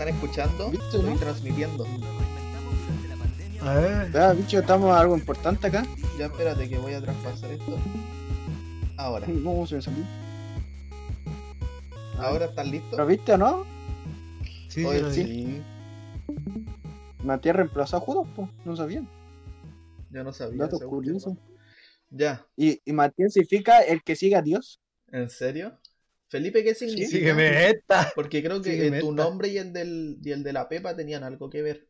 [0.00, 0.70] ¿Están escuchando?
[0.70, 1.16] ¿Viste, Estoy no?
[1.18, 1.86] transmitiendo.
[3.60, 4.16] A ver.
[4.16, 5.84] Ah, bicho, estamos algo importante acá.
[6.18, 7.78] Ya espérate que voy a traspasar esto.
[8.96, 9.26] Ahora.
[9.26, 10.02] ¿Cómo se salió?
[12.18, 12.98] ¿Ahora están listos?
[12.98, 13.66] ¿Lo viste o no?
[14.70, 15.62] Sí, Oye, sí.
[17.22, 18.48] Matías reemplazó a Judas, pues.
[18.64, 19.06] No sabían.
[20.10, 20.64] Yo no sabía.
[20.64, 21.36] Dato curioso.
[22.08, 22.46] Ya.
[22.56, 24.80] Y, y Matías significa el que sigue a Dios.
[25.12, 25.78] ¿En serio?
[26.30, 27.08] Felipe, ¿qué significa?
[27.10, 28.12] Sígueme esta.
[28.14, 29.24] Porque creo que Sígueme tu esta.
[29.24, 31.88] nombre y el, del, y el de la Pepa tenían algo que ver.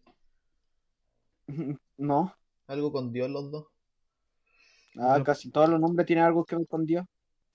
[1.98, 2.34] No.
[2.66, 3.66] Algo con Dios los dos.
[4.96, 5.24] Ah, No.
[5.24, 7.04] casi todos los nombres tienen algo que ver con Dios.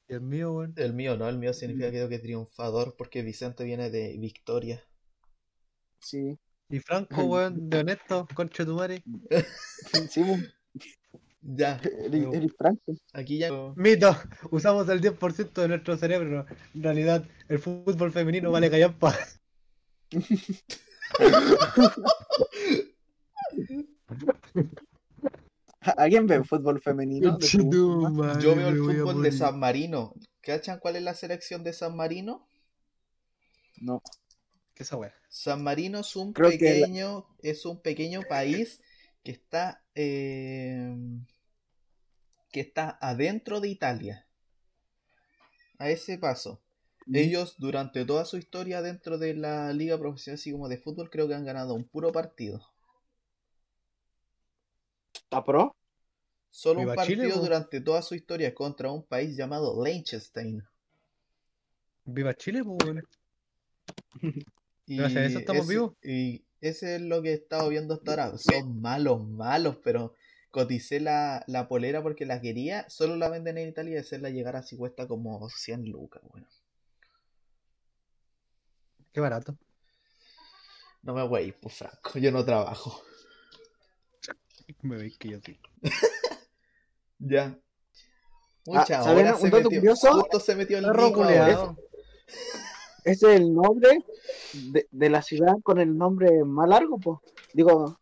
[0.08, 0.74] Y el mío, weón.
[0.78, 4.84] El mío no, el mío significa creo que triunfador porque Vicente viene de Victoria.
[6.00, 6.38] Sí.
[6.70, 9.04] Y Franco, weón, de honesto, concha de tu madre.
[10.10, 10.24] Sí,
[11.48, 12.96] Ya, eres, eres franco.
[13.14, 13.52] aquí ya...
[13.76, 14.16] Mito,
[14.50, 16.46] usamos el 10% de nuestro cerebro.
[16.74, 19.16] En realidad, el fútbol femenino vale callampa.
[25.98, 27.38] ¿Alguien ve fútbol femenino?
[27.40, 30.14] Yo veo el fútbol de San Marino.
[30.42, 32.48] ¿Cachan cuál es la selección de San Marino?
[33.78, 34.02] No.
[34.74, 35.14] ¿Qué esa weá?
[35.30, 38.82] San Marino es un Creo que la- pequeño, es un pequeño país
[39.24, 40.96] que está eh,
[42.56, 44.26] que está adentro de Italia.
[45.78, 46.62] A ese paso.
[47.12, 51.28] Ellos durante toda su historia dentro de la liga profesional así como de fútbol creo
[51.28, 52.66] que han ganado un puro partido.
[55.14, 55.76] ¿Está pro?
[56.50, 60.64] Solo un partido Chile, durante toda su historia contra un país llamado Liechtenstein.
[62.06, 63.04] Viva Chile, pues, weón.
[64.88, 65.94] Y Gracias a eso estamos ese- vivos.
[66.02, 68.38] Y ese es lo que he estado viendo hasta ahora.
[68.38, 70.14] Son malos, malos, pero
[70.56, 72.90] coticé la, la polera porque la quería.
[72.90, 76.24] Solo la venden en Italia y hacerla llegar así cuesta como 100 lucas.
[76.32, 76.48] Bueno,
[79.12, 79.58] Qué barato.
[81.04, 82.18] no me voy a ir, pues Franco.
[82.20, 83.02] Yo no trabajo.
[84.82, 85.60] Me veis que yo sí.
[87.20, 87.58] Ya.
[88.66, 89.80] Mucha, Ah, ¿saben ahora un se dato metió.
[89.80, 90.14] curioso?
[90.14, 90.86] Justo se metió el
[93.04, 94.00] es el nombre
[94.54, 97.20] de, de la ciudad con el nombre más largo, pues.
[97.54, 98.00] Digo,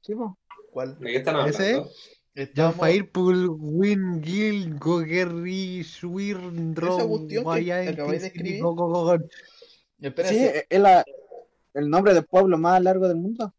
[0.00, 0.30] sí, pues.
[0.76, 0.98] ¿Cuál?
[0.98, 1.90] ¿De qué están hablando?
[2.34, 8.60] Estamos- Fairpool, Win, Gil, Gogerri, Swirn, Esa cuestión que acabáis de escribir.
[10.28, 11.02] Sí, es la,
[11.72, 13.54] el nombre del pueblo más largo del mundo.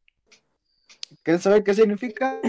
[1.24, 2.40] ¿Quieres saber qué significa?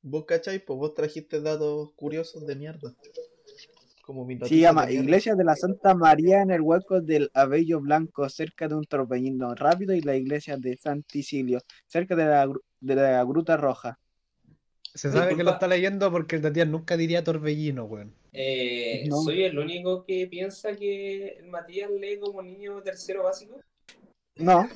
[0.00, 2.94] Vos cachai, pues vos trajiste datos curiosos de mierda.
[4.10, 4.90] Como noticia llama.
[4.90, 9.54] Iglesia de la Santa María en el hueco del Abello Blanco, cerca de un torbellino
[9.54, 12.48] rápido, y la iglesia de San Ticilio, cerca de la,
[12.80, 14.00] de la Gruta Roja.
[14.92, 18.12] Se sabe que lo está leyendo porque el Tatián nunca diría torbellino, weón.
[18.32, 19.18] Eh, No.
[19.22, 23.60] ¿Soy el único que piensa que el Matías lee como niño tercero básico?
[24.36, 24.68] No,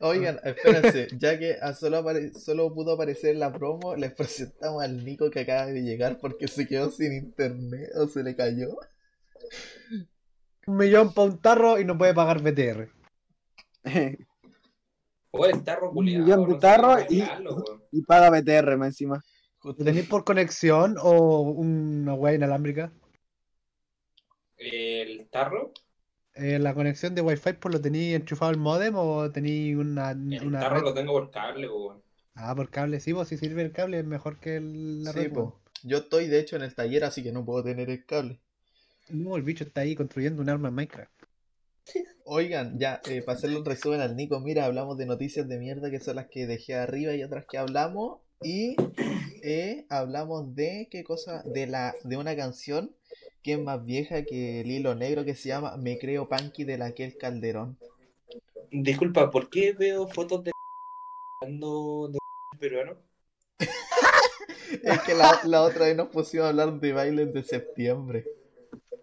[0.00, 4.82] Oigan, espérense, ya que a solo, apare- solo pudo aparecer en la promo, les presentamos
[4.82, 8.76] al Nico que acaba de llegar porque se quedó sin internet o se le cayó.
[10.66, 12.90] Un millón para un tarro y no puede pagar BTR.
[15.30, 16.24] O el tarro Un culiado.
[16.24, 17.98] millón de no cómo y-.
[17.98, 19.22] Y paga BTR más encima.
[19.62, 22.90] ¿Lo tenéis por conexión o una weá inalámbrica?
[24.56, 25.72] El tarro,
[26.38, 30.42] Eh, ¿La conexión de Wi-Fi pues lo tenéis enchufado al modem o tenéis una, el
[30.46, 30.84] una tarro red?
[30.84, 32.02] lo tengo por cable, weón.
[32.34, 35.20] Ah, por cable, sí, pues si sirve el cable es mejor que el- la Sí,
[35.24, 35.32] red.
[35.34, 35.60] po.
[35.84, 38.40] Yo estoy de hecho en el taller, así que no puedo tener el cable.
[39.10, 41.12] No, el bicho está ahí construyendo un arma en Minecraft.
[42.24, 45.90] Oigan, ya, eh, para hacerle un resumen al Nico, mira, hablamos de noticias de mierda
[45.90, 48.20] que son las que dejé arriba y otras que hablamos.
[48.42, 48.76] Y
[49.42, 52.94] eh, hablamos de qué cosa, de la, de una canción
[53.42, 56.78] que es más vieja que el hilo negro que se llama Me creo Panky de
[56.78, 57.78] la aquel Calderón.
[58.70, 60.50] Disculpa, ¿por qué veo fotos de
[61.40, 62.18] de
[62.58, 62.96] peruano?
[64.82, 68.26] Es que la, la otra vez nos pusimos a hablar de bailes de septiembre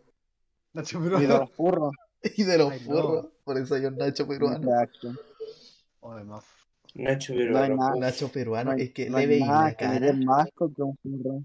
[0.73, 1.91] Nacho, Y de los furros.
[2.37, 2.85] y de los Ay, no.
[2.85, 3.25] furros.
[3.43, 4.57] Por eso hay un Nacho peruano.
[4.57, 5.13] Exacto.
[6.01, 6.43] Joder, más.
[6.93, 7.75] Nacho No peruano.
[7.77, 7.95] nada.
[7.95, 10.13] Nacho peruano, No hay- es que no le hay veí nada la que cara.
[10.13, 11.43] más que un furro.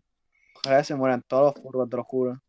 [0.65, 2.41] Ojalá se mueran todos los furros, te lo juro.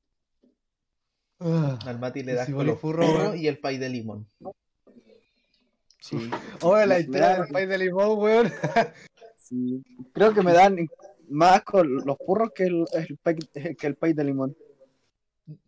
[1.43, 1.79] Ah.
[1.85, 4.27] Al Mati le das si con furro, y el pay de limón.
[5.99, 6.17] Sí.
[6.61, 8.51] Oye, la Me historia da- del país de limón, weón.
[9.37, 9.83] sí.
[10.13, 10.77] Creo que me dan
[11.29, 13.35] más asco los furros que el, el pay,
[13.75, 14.55] que el pay de limón.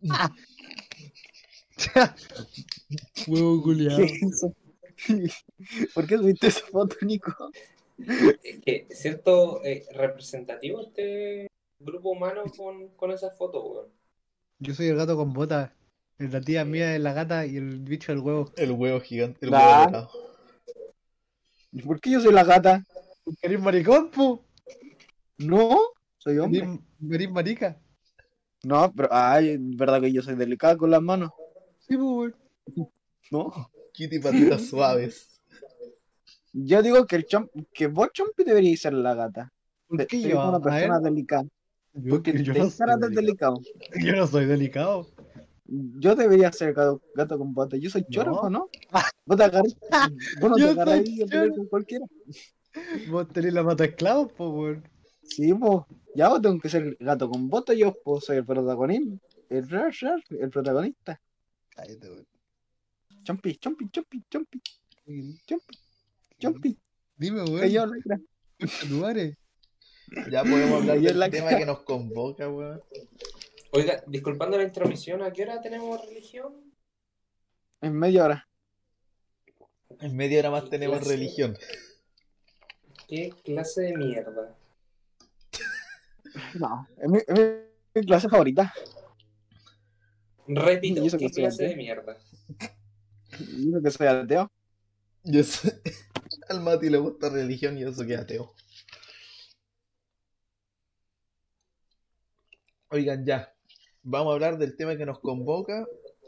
[3.26, 3.98] Huevo culiado.
[5.94, 7.50] ¿Por qué subiste esa foto, Nico?
[7.98, 11.48] Es que siento eh, representativo este
[11.80, 13.88] grupo humano con, con esa foto, weón.
[14.58, 15.70] Yo soy el gato con botas.
[16.18, 18.52] La tía mía es la gata y el bicho el huevo.
[18.56, 19.58] El huevo gigante, el Nah.
[19.58, 20.10] huevo dorado.
[21.84, 22.84] ¿Por qué yo soy la gata?
[23.40, 24.44] ¿Querés maricón, pu?
[25.38, 25.76] No,
[26.18, 26.60] soy hombre.
[26.60, 27.80] ¿Querés querés marica?
[28.62, 31.32] No, pero, ay, es verdad que yo soy delicado con las manos.
[31.80, 32.34] Sí, pu, weón.
[33.30, 33.70] No.
[33.92, 35.40] Kitty patitas suaves.
[36.52, 39.52] Yo digo que el chomp, que vos, Chompi, deberíais ser la gata.
[39.88, 40.48] ¿Por qué eres yo?
[40.48, 41.44] una A persona ver, delicada.
[41.94, 43.60] Yo, Porque yo te no soy delicado.
[44.04, 45.06] Yo no soy delicado.
[45.66, 47.80] Yo debería ser gato, gato con botas.
[47.80, 48.40] Yo soy choro, No.
[48.40, 48.68] ¿o ¿no?
[49.26, 49.74] Vos te agarrás,
[50.38, 52.04] vos no te Yo con cualquiera.
[53.08, 54.84] Vos tenés la mata esclavo, po, weón.
[55.22, 55.80] Sí, pues.
[56.14, 57.76] Ya vos tengo que ser gato con botas.
[57.76, 59.26] Yo pues, soy el protagonista.
[59.48, 61.20] El, rar, rar, el protagonista.
[61.70, 62.26] Cállate, weón.
[63.22, 64.60] Chompi, chompi, chompi, chompi,
[65.46, 65.78] chompi,
[66.38, 66.78] chompi.
[67.16, 68.02] Dime, weón.
[68.06, 69.34] Cara.
[70.30, 71.58] Ya podemos hablar del la tema cara.
[71.58, 72.82] que nos convoca, weón.
[73.72, 76.72] Oiga, disculpando la intromisión, ¿a qué hora tenemos religión?
[77.80, 78.48] En media hora.
[80.00, 81.12] En media hora más tenemos Clase.
[81.12, 81.56] religión.
[83.08, 84.56] ¿Qué clase de mierda?
[86.58, 87.64] No, es mi, es
[87.94, 88.72] mi- clase favorita.
[90.46, 92.16] Repito, ¿Y eso ¿qué qué se clase de mierda?
[93.38, 94.50] Yo que soy ateo.
[95.24, 95.80] Yo sé-
[96.48, 98.52] Al Mati le gusta religión y eso que es ateo.
[102.94, 103.52] Oigan, ya.
[104.04, 105.84] ¿Vamos a hablar del tema que nos convoca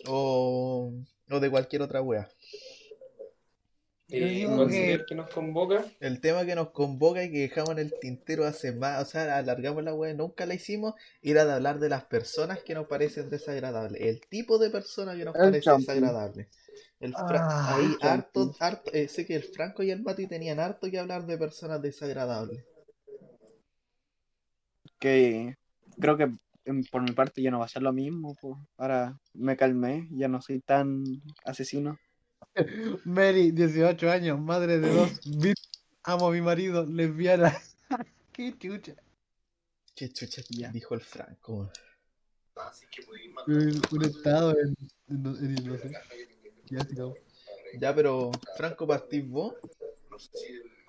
[0.09, 0.93] o,
[1.31, 2.29] o de cualquier otra wea?
[4.09, 5.85] Eh, considerar que nos convoca.
[6.01, 9.37] El tema que nos convoca y que dejamos en el tintero hace más, o sea,
[9.39, 13.31] alargamos la wea, nunca la hicimos, era de hablar de las personas que nos parecen
[13.31, 15.87] desagradables, el tipo de persona que nos El parece champi.
[15.87, 16.49] desagradable.
[16.99, 20.59] El Ah, ahí el harto, harto, eh, sé que el Franco y el Mati tenían
[20.59, 22.65] harto que hablar de personas desagradables.
[24.99, 25.57] Que
[26.01, 26.31] creo que
[26.91, 28.35] por mi parte ya no va a ser lo mismo.
[28.41, 28.57] pues.
[28.77, 31.05] Ahora me calmé, ya no soy tan
[31.45, 31.99] asesino.
[33.05, 35.11] Mary, 18 años, madre de dos.
[36.05, 37.57] Amo a mi marido, lesbiana.
[38.33, 38.95] Qué chucha.
[39.95, 40.71] Qué chucha Ya.
[40.71, 41.71] dijo el Franco.
[43.47, 44.77] Un, un estado en,
[45.09, 45.91] en, en- no sé.
[47.79, 49.55] Ya, pero Franco, partís vos.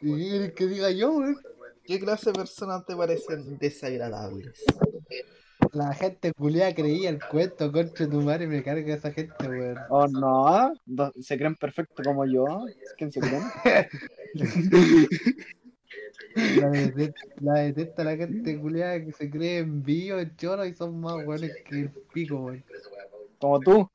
[0.01, 1.37] ¿Y qué querés que diga yo, weón?
[1.83, 4.63] ¿Qué clase de personas te parecen desagradables?
[5.73, 9.77] La gente culiada creía el cuento, contra tu madre, me carga esa gente, weón.
[9.89, 10.73] Oh no,
[11.21, 12.65] se creen perfecto como yo.
[12.97, 13.43] ¿Quién se creen?
[16.35, 20.73] La detesta, la detesta la gente culiada que se cree en bio, en choro y
[20.73, 22.63] son más weones que el pico, weón.
[23.39, 23.89] Como tú,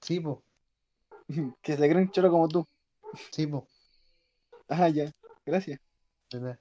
[0.00, 0.42] Sí, po,
[1.62, 2.66] que se creen choro como tú.
[3.30, 3.66] sí, po.
[4.68, 5.10] Ah, ya,
[5.44, 5.80] gracias.
[6.32, 6.58] ¿Verdad?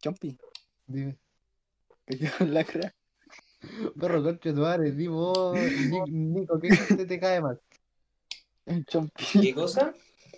[0.00, 0.38] Chompi,
[0.86, 1.16] Dime.
[2.18, 2.94] que yo la cara.
[3.98, 7.60] Perro, concha tu madre, Nico, ¿qué gente te cae mal?
[8.86, 9.24] Chompi.
[9.40, 9.94] ¿Qué cosa?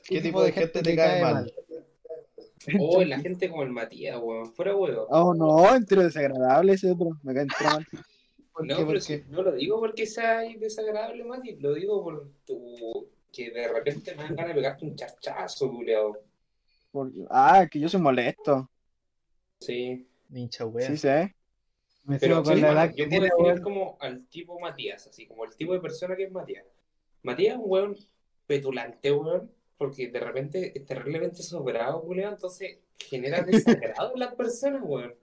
[0.06, 1.52] ¿Qué tipo de gente te cae mal?
[2.78, 4.52] Oh, la gente como el Matías, weón.
[4.54, 5.06] Fuera huevo.
[5.10, 7.10] Oh no, entero desagradable ese otro.
[7.22, 7.86] Me cae entero mal.
[8.52, 8.84] ¿Por No, qué?
[8.86, 11.56] pero no lo digo porque sea desagradable, Mati.
[11.56, 16.16] Lo digo por tu que de repente me dan ganas de pegarte un charchazo, culiao.
[16.90, 18.68] Por- Ah, que yo soy molesto.
[19.60, 20.06] Sí.
[20.32, 20.86] Hincha wea.
[20.86, 21.34] Sí sé.
[22.10, 25.54] Me Pero sí, la mano, yo tiene, definir como al tipo Matías, así como el
[25.54, 26.66] tipo de persona que es Matías.
[27.22, 27.96] Matías es un weón
[28.48, 34.82] petulante, weón, porque de repente es terriblemente sobrado, weón, entonces genera desagrado en las personas,
[34.84, 35.14] weón.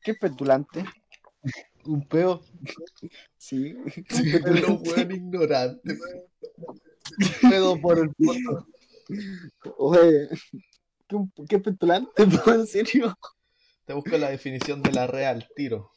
[0.00, 0.84] Qué petulante.
[1.84, 2.40] Un peo.
[3.36, 3.76] Sí.
[4.42, 5.92] Pero weón ignorante.
[5.92, 8.66] Un pedo por el poto.
[9.78, 10.28] Oye,
[11.06, 11.16] qué,
[11.48, 12.10] qué petulante,
[12.46, 13.16] en serio.
[13.86, 15.90] Te busco la definición de la real, tiro.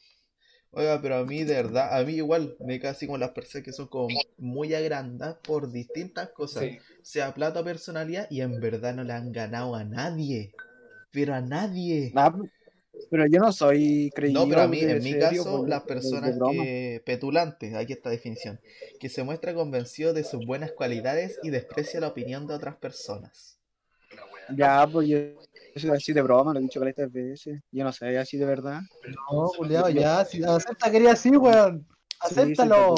[0.72, 3.64] Oiga, pero a mí de verdad, a mí igual me cae así con las personas
[3.64, 6.78] que son como muy agrandadas por distintas cosas, Sí.
[7.02, 10.52] sea plata o personalidad, y en verdad no le han ganado a nadie.
[11.12, 12.10] Pero a nadie.
[12.14, 12.30] Nah,
[13.10, 14.40] pero yo no soy creído.
[14.42, 18.10] No, pero a mí, en mi serio, caso, por- las personas que petulantes, aquí está
[18.10, 18.60] la definición,
[19.00, 23.58] que se muestra convencido de sus buenas cualidades y desprecia la opinión de otras personas.
[24.54, 25.18] Ya, pues yo,
[25.80, 27.60] soy así de broma, lo he dicho caleta de veces.
[27.70, 28.80] Yo no soy así de verdad.
[29.30, 30.24] No, culiao, ya.
[30.24, 31.86] Si acepta que eres así, weón.
[32.20, 32.94] Acéptalo.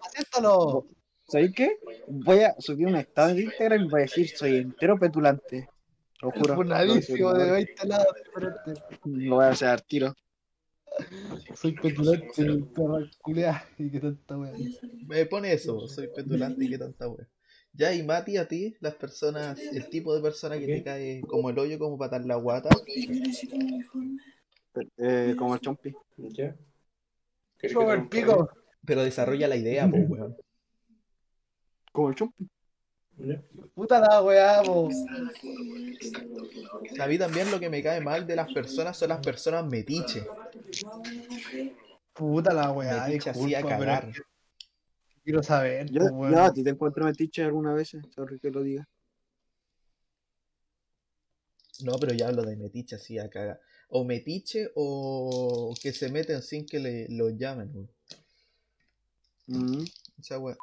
[0.00, 0.86] Acéptalo.
[1.28, 1.78] ¿Sabéis qué?
[2.08, 5.68] Voy a subir un estado de Instagram y voy a decir soy entero petulante.
[6.20, 6.54] Lo juro.
[6.54, 8.84] Funadísimo de Lo 20 lados diferentes.
[9.04, 10.14] voy a hacer al tiro.
[11.54, 12.44] Soy petulante,
[13.24, 13.66] perra.
[13.78, 14.56] Y qué tanta weón.
[15.06, 17.26] Me pone eso, soy petulante y qué tanta wea.
[17.74, 21.48] Ya, y Mati, a ti, las personas, el tipo de persona que te cae como
[21.48, 22.68] el hoyo, como patar la guata,
[24.98, 25.94] Eh, como el chompi.
[26.16, 26.54] ¿Ya?
[27.58, 28.50] ¿Querés que Como el pico.
[28.84, 30.36] pero desarrolla la idea, pues, weón.
[31.92, 32.48] Como el chompi.
[33.74, 34.88] Puta la weá, po.
[36.98, 40.26] A mí también lo que me cae mal de las personas son las personas metiche.
[42.12, 43.06] Puta la weá.
[43.06, 44.12] Metiche así a pero cagar.
[45.24, 46.02] Quiero saber, Yo,
[46.36, 48.88] a ti te encuentro metiche alguna vez, sorry que lo diga.
[51.80, 53.60] No, pero ya hablo de metiche así a cagar.
[53.88, 57.90] O metiche o que se meten sin que le, lo llamen, weón.
[59.46, 59.84] Mm.
[60.18, 60.56] Esa wea.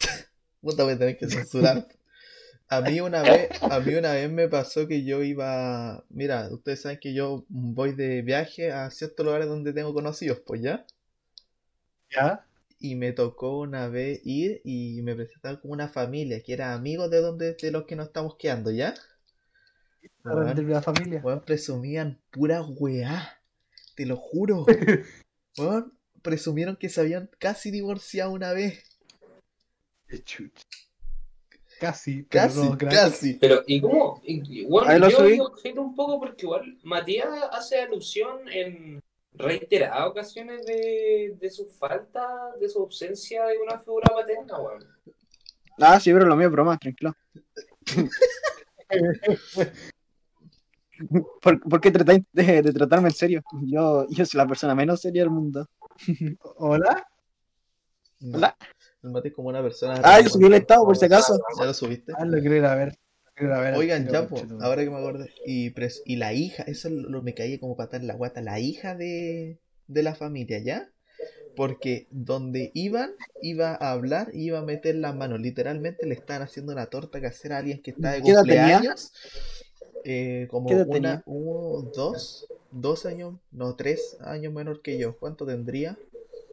[0.60, 1.88] Puta, voy a tener que censurar.
[2.68, 6.82] A mí una vez, a mí una vez me pasó que yo iba, mira, ustedes
[6.82, 10.84] saben que yo voy de viaje a ciertos lugares donde tengo conocidos, pues ya.
[12.10, 12.45] ¿Ya?
[12.78, 17.10] Y me tocó una vez ir y me presentaron como una familia que era amigos
[17.10, 18.94] de donde de los que nos estamos quedando, ¿ya?
[20.24, 21.20] Weón, de la familia.
[21.22, 23.40] weón, presumían pura weá,
[23.94, 24.66] te lo juro.
[25.58, 28.84] Weón, presumieron que se habían casi divorciado una vez.
[30.08, 30.64] Qué chucha.
[31.80, 33.34] Casi, pero Casi, no, casi.
[33.34, 34.22] Pero, ¿y cómo?
[34.68, 35.32] Bueno, lo yo subí.
[35.32, 39.02] digo un poco porque igual Matías hace alusión en
[39.38, 44.84] reiteradas ocasiones de, de su falta, de su ausencia de una figura paterna, weón.
[45.78, 47.14] Ah, sí, pero lo mío es broma, tranquilo.
[51.42, 53.42] ¿Por, por qué tratáis de, de tratarme en serio?
[53.62, 55.68] Yo, yo soy la persona menos seria del mundo.
[56.56, 57.06] ¿Hola?
[58.32, 58.56] Hola.
[59.02, 60.00] Mate es como una persona.
[60.02, 61.38] Ah, yo subí el estado por si acaso.
[61.58, 62.12] Ya lo subiste.
[62.16, 62.98] Ah, lo quiero ir a ver.
[63.70, 64.58] Oigan, Quiero ya, ver, po, chulo.
[64.58, 65.30] ahora que me acordé.
[65.44, 68.40] Y, pres- y la hija, eso lo, lo me caía como patar en la guata.
[68.42, 70.90] La hija de, de la familia, ¿ya?
[71.54, 75.40] Porque donde iban, iba a hablar y iba a meter las manos.
[75.40, 78.86] Literalmente le estaban haciendo una torta casera a alguien que está de ¿Qué edad tenía?
[78.86, 79.12] cumpleaños.
[80.04, 81.24] Eh, como ¿Qué edad una, tenía?
[81.26, 85.18] uno, dos, dos años, no, tres años menor que yo.
[85.18, 85.98] ¿Cuánto tendría?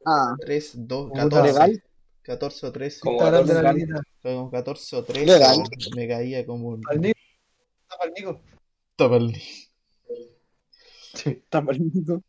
[0.06, 1.76] Ah, Tres, dos, catorce.
[2.26, 2.40] Legal.
[2.40, 3.00] 14 o 13.
[3.02, 3.76] Como Está grande la legal.
[3.76, 4.02] niñita.
[4.22, 5.26] Como 14 o 13.
[5.26, 5.58] Legal.
[5.96, 6.82] Me caía como un.
[6.90, 7.20] Al Nico.
[7.84, 8.42] Está para el Nico.
[8.96, 9.42] Toma el-
[11.26, 12.24] está mal el Nico.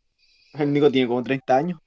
[0.53, 1.79] El Nico tiene como 30 años.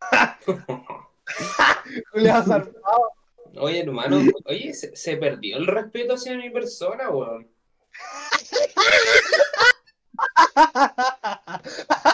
[2.12, 3.12] Julián zarpado.
[3.56, 7.48] Oye, hermano, oye, se, se perdió el respeto hacia mi persona, weón.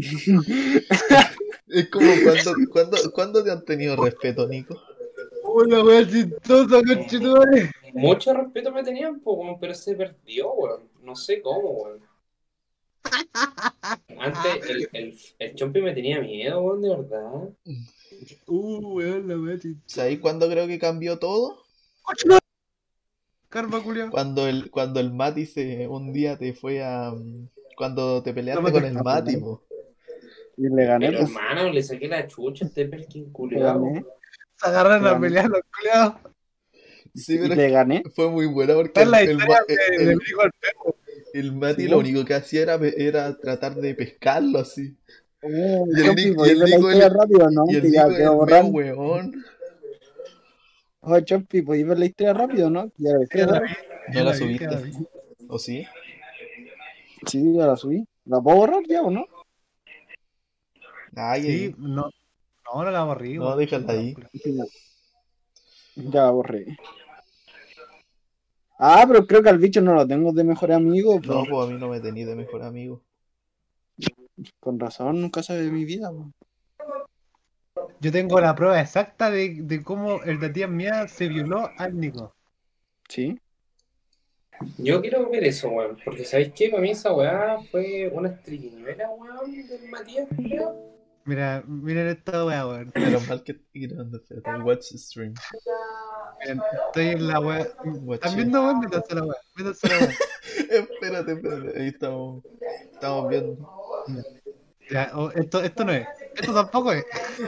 [1.70, 4.80] Es como cuando, cuando, cuando te han tenido respeto, Nico.
[5.44, 7.70] Una wea chistosa, conchetumare.
[7.94, 10.88] Mucho respeto me tenían, po, weón, pero se perdió, weón.
[11.02, 12.00] No sé cómo, weón.
[14.18, 17.48] Antes el, el, el Chompi me tenía miedo, weón, de verdad.
[18.46, 19.84] Uh, weón, la wea chistosa.
[19.86, 21.62] ¿Sabéis cuándo creo que cambió todo?
[23.82, 24.10] Julián.
[24.10, 27.12] Cuando el, cuando el Mati se, un día te fue a.
[27.76, 29.62] Cuando te peleaste No con el Mati, po.
[30.62, 31.30] Y le gané, Pero pues.
[31.30, 33.82] hermano, le saqué la chucha a este Perkin Le culiao.
[33.82, 34.04] gané.
[34.56, 36.14] Se agarran a pelear los culiados.
[37.14, 38.02] Sí, pero te gané.
[38.14, 40.18] fue muy buena porque Esta es la el, el, el-
[41.32, 44.96] el Mati Sí, lo único que hacía era, era tratar de pescarlo así.
[45.42, 47.64] Oh, Y el Nico- y ¿podéis el Nico- historia rápido, no?
[47.68, 49.44] Y el Nico weón.
[51.00, 52.92] Oye, Chompi, ¿podéis ver la historia rápido, no?
[52.98, 53.60] Ya la Ya dejé, la ¿no?
[53.62, 53.68] vi,
[54.08, 54.68] ¿No ya la subiste?
[55.48, 55.86] ¿O sí?
[57.26, 58.06] Sí, ya la subí.
[58.26, 59.24] ¿La puedo borrar ya o no?
[61.16, 62.10] Ay, Sí, no,
[62.72, 63.38] no, no la borrí.
[63.38, 64.14] No, déjala ahí.
[65.96, 66.24] Ya.
[66.24, 66.76] La borré.
[68.78, 71.14] Ah, pero creo que al bicho no lo tengo de mejor amigo.
[71.16, 71.48] no, pues.
[71.50, 73.02] pues a mí no me tenía de mejor amigo.
[74.58, 76.10] Con razón, nunca sabe de mi vida.
[78.00, 81.98] Yo tengo la prueba exacta de, de cómo el de tía mía se violó al
[81.98, 82.34] Nico.
[83.08, 83.38] Sí.
[84.78, 85.98] Yo quiero ver eso, weón.
[86.02, 86.70] Porque ¿sabéis qué?
[86.70, 90.99] Para mí esa weá fue una triquiñuela, weón, del Matías, creo.
[91.24, 92.92] Mira, miren esta weá, weón.
[92.94, 95.34] Menos mal que grabando, espérate, watch stream.
[96.40, 97.68] Miren, estoy en la weá.
[98.14, 98.80] ¿Están viendo, weón?
[98.80, 99.36] Métanse la weá.
[99.56, 100.08] Métanse la weá.
[100.70, 102.44] Espérate, espérate, ahí estamos.
[102.92, 104.04] Estamos viendo.
[104.90, 106.06] Ya, oh, esto, esto no es.
[106.34, 107.04] Esto tampoco es.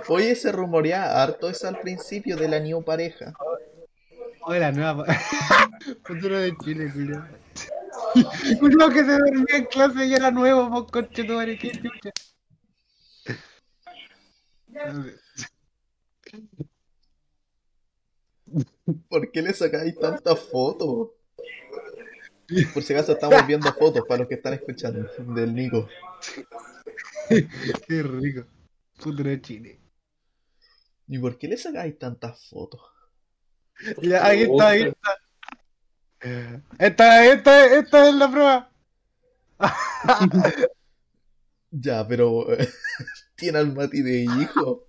[0.08, 3.32] Oye, se rumorea harto eso al principio de la new pareja.
[4.42, 5.04] Oye, la nueva.
[5.04, 5.14] pa-
[6.04, 7.24] Futuro de Chile, culiao.
[8.60, 12.10] Uno que se dormía en clase y era nuevo, vos conche tu madre, qué chucha.
[19.08, 21.10] ¿Por qué le sacáis tantas fotos?
[22.74, 25.88] Por si acaso estamos viendo fotos para los que están escuchando del Nico.
[27.28, 28.44] Qué rico.
[28.94, 29.80] Futuro de Chile.
[31.08, 32.80] ¿Y por qué le sacáis tantas fotos?
[34.02, 35.16] Ya, ahí está, ahí está.
[36.78, 38.70] Esta, esta, esta es la prueba.
[41.74, 42.46] Ya, pero
[43.36, 44.86] tiene al Mati de hijo.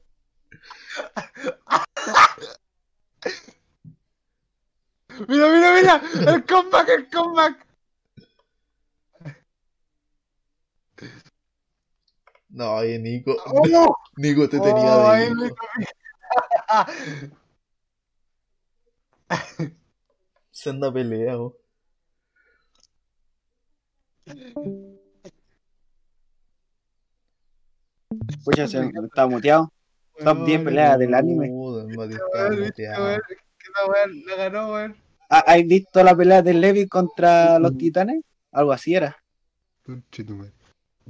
[5.28, 6.02] Mira, mira, mira.
[6.34, 7.68] El comeback, el comeback.
[12.50, 13.36] No, oye, Nico.
[13.48, 13.96] ¡Oh!
[14.18, 15.36] Nico te tenía Oh, de hijo.
[15.36, 15.54] me-
[20.52, 21.58] Senda pelea, oh.
[28.44, 29.72] Pucha, se está muteado.
[30.24, 31.50] Top 10 peleas del anime.
[34.28, 34.96] La ganó, weón.
[35.30, 38.22] Ah, ¿Has visto la pelea de Levi contra los titanes?
[38.52, 39.18] Algo así era.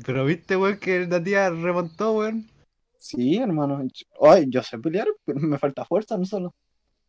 [0.05, 2.49] Pero viste, weón, que la tía remontó, weón.
[2.97, 3.86] Sí, hermano.
[4.17, 6.55] Oye, yo sé pelear, pero me falta fuerza, no solo.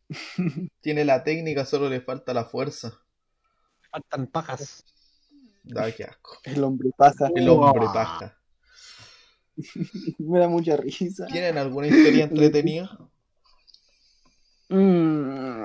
[0.81, 2.99] Tiene la técnica, solo le falta la fuerza.
[3.89, 4.83] Faltan pajas.
[5.63, 6.37] Da, qué asco.
[6.43, 7.29] El hombre pasa.
[7.33, 8.37] El hombre paja.
[10.19, 11.25] Me da mucha risa.
[11.27, 12.97] ¿Tienen alguna historia entretenida?
[14.69, 15.63] Mm,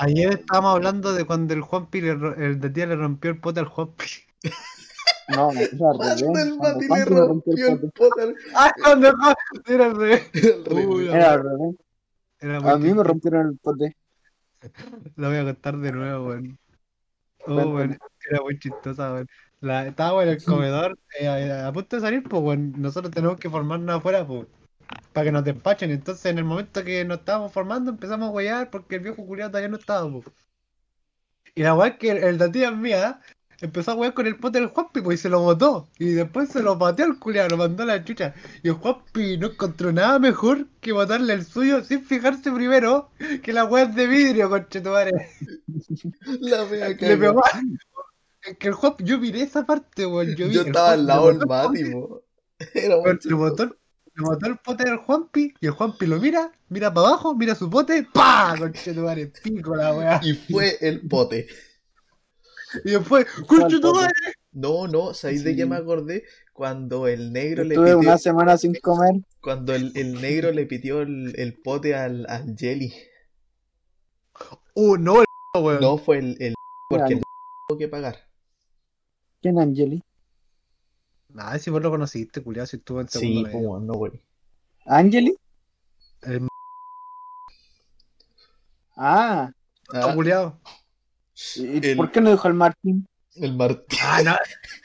[0.00, 3.60] Ayer estábamos hablando de cuando el Juanpi, le, el de tía le rompió el pote
[3.60, 4.04] al Juanpi.
[5.28, 6.22] no, no, es al revés.
[6.22, 8.22] Cuando el Mati le rompió el pote.
[8.22, 9.40] al- ¡Ah, cuando el Juanpi!
[9.72, 10.30] Era al revés.
[11.12, 11.76] Era al revés.
[12.64, 13.96] A mí me rompieron el pote.
[15.16, 16.58] Lo voy a contar de nuevo, weón.
[17.46, 17.98] Oh, weón,
[18.30, 19.28] era muy chistosa, weón.
[19.60, 22.72] La, estábamos en el comedor eh, a, a punto de salir, pues, weón.
[22.80, 24.46] Nosotros tenemos que formarnos afuera, pues,
[25.12, 25.90] para que nos despachen.
[25.92, 29.50] Entonces, en el momento que nos estábamos formando, empezamos a huear porque el viejo culiado
[29.52, 30.26] todavía no estaba, pues.
[31.54, 33.20] Y la weá es que el, el de tía mía
[33.60, 35.88] empezó a huear con el pote del Juanpi, pues, y se lo botó.
[35.98, 38.34] Y después se lo pateó al culiado, lo mandó a la chucha.
[38.62, 43.10] Y el Juanpi no encontró nada mejor que botarle el suyo sin fijarse primero
[43.42, 45.10] que la weá es de vidrio, conchetumare.
[46.40, 47.42] La wea Le pegó
[48.58, 50.34] que el Juanpi, yo miré esa parte, weón.
[50.36, 51.82] Yo, vi Yo estaba al lado le del Mati.
[52.74, 56.92] Era weón, Le botó, le el pote del Juanpi y el Juanpi lo mira, mira
[56.92, 58.54] para abajo, mira su pote, ¡pa!
[58.58, 60.20] Conchetumare, pico la weá.
[60.22, 61.46] Y fue el pote.
[62.84, 64.12] Y después, conchetumare.
[64.52, 65.68] No, no, ¿sabéis de qué Sí.
[65.68, 66.24] me acordé?
[66.52, 69.14] Cuando el negro le Estuve pitió, una semana sin comer.
[69.40, 72.92] cuando el, el negro le pitió el, el pote al, al Jelly.
[74.74, 75.26] Uh, no, el
[75.62, 75.80] weón.
[75.80, 76.54] No fue el, el
[76.90, 77.22] porque el
[77.68, 78.27] tuvo que pagar.
[79.40, 80.02] ¿Quién, Angeli?
[81.28, 83.68] Nah, si vos lo conociste, culiado, si estuvo en segundo Sí, medio.
[83.68, 84.20] como no, güey.
[84.86, 85.36] ¿Angeli?
[86.22, 86.48] El
[88.96, 89.50] Ah,
[89.94, 90.58] Ah, culiado.
[91.56, 93.06] ¿y El- por qué no dijo el Martín?
[93.36, 93.98] el Martín.
[94.02, 94.36] Ah, no.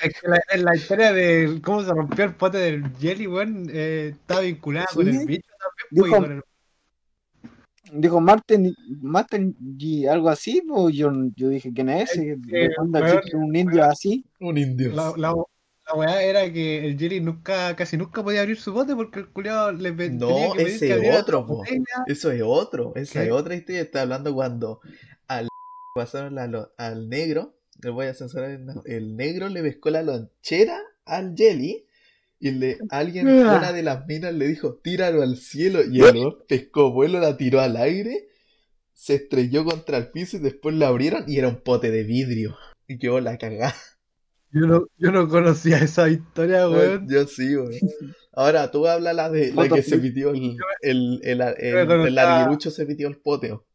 [0.02, 3.68] Es que la, en la historia de cómo se rompió el pote del Jelly, weón,
[3.72, 6.44] eh, está vinculada con el bicho también, pues, Dijo- con el
[7.96, 12.38] Dijo Martin, Martin y algo así, pues yo, yo dije, ¿quién es ese?
[12.38, 14.26] ¿De Eh, existe un indio así?
[14.40, 14.92] Un indio.
[14.94, 15.34] La, la,
[15.88, 19.30] la weá era que el Jelly nunca, casi nunca podía abrir su bote porque el
[19.30, 21.64] culiado le No, tenía que ese abriera otro, po.
[22.08, 23.28] Eso es otro, esa ¿Qué?
[23.28, 23.82] es otra historia.
[23.82, 24.80] Está hablando cuando
[25.28, 25.48] al
[25.96, 30.80] pasaron la al negro, le voy a censurar el, el negro le pescó la lonchera
[31.06, 31.86] al Jelly
[32.46, 35.80] Y le, alguien, una de las minas le dijo, tíralo al cielo.
[35.82, 38.28] Y el weón pescó vuelo, la tiró al aire,
[38.92, 42.58] se estrelló contra el piso y después la abrieron y era un pote de vidrio.
[42.86, 43.74] Y quedó la cagada.
[44.52, 47.08] Yo no, yo no conocía esa historia, weón.
[47.10, 47.72] Yo sí, weón.
[48.34, 52.86] Ahora tú habla la de la que se pitió el, el, el, el, el se
[52.86, 53.66] pitió el poteo.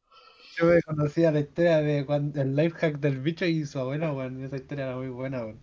[0.59, 4.13] Yo me conocía la historia de cuando el life hack del bicho y su abuela,
[4.13, 4.45] weón.
[4.45, 5.59] Esa historia era muy buena, weón.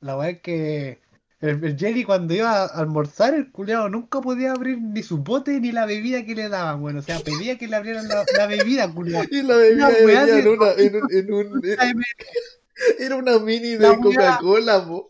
[0.00, 1.00] La weá es que
[1.40, 5.60] el, el Jerry cuando iba a almorzar, el culiado nunca podía abrir ni su bote
[5.60, 6.98] ni la bebida que le daban, weón.
[6.98, 9.24] O sea, pedía que le abrieran la, la bebida, culiado.
[9.30, 11.62] Y la bebida venía en, una, en, un, en un-
[12.98, 13.96] Era una mini de La.
[13.96, 15.08] Coca-Cola, po.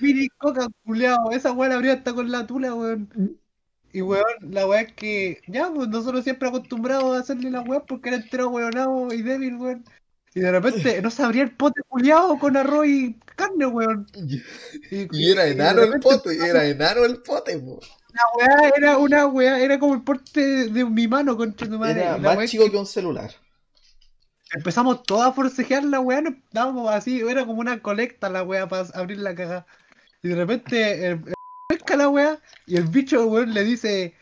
[0.00, 1.30] Mini coca, culiao.
[1.30, 3.38] Esa weá la abría hasta con la tula, weón.
[3.92, 7.80] Y weón, la weá es que, ya, pues nosotros siempre acostumbrados a hacerle la weá
[7.84, 9.84] porque era entero weonado y débil, weón.
[10.34, 14.06] Y de repente no se abría el pote culiao con arroz y carne, weón.
[14.14, 17.80] Y, era y enano el pote, era enano el pote, po.
[18.12, 22.02] La weá era una weá, era como el porte de mi mano, concha tu madre.
[22.02, 23.30] Era más chico que que un celular.
[24.52, 28.68] Empezamos todos a forcejear la weá, nos estábamos así, era como una colecta la weá
[28.68, 29.66] para abrir la caja.
[30.22, 31.20] Y de repente
[31.68, 34.14] pesca la weá y el bicho weón le dice,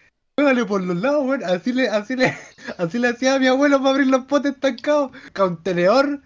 [0.43, 1.45] pégale por los lados, weón.
[1.45, 2.35] Así le, así le,
[2.79, 5.11] así le hacía a mi abuelo para abrir los potes estancados.
[5.35, 6.21] Con tenedor,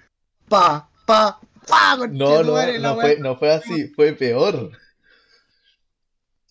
[0.48, 4.70] pa, pa, pa, concha No, no, madre, no fue, no fue así, fue peor.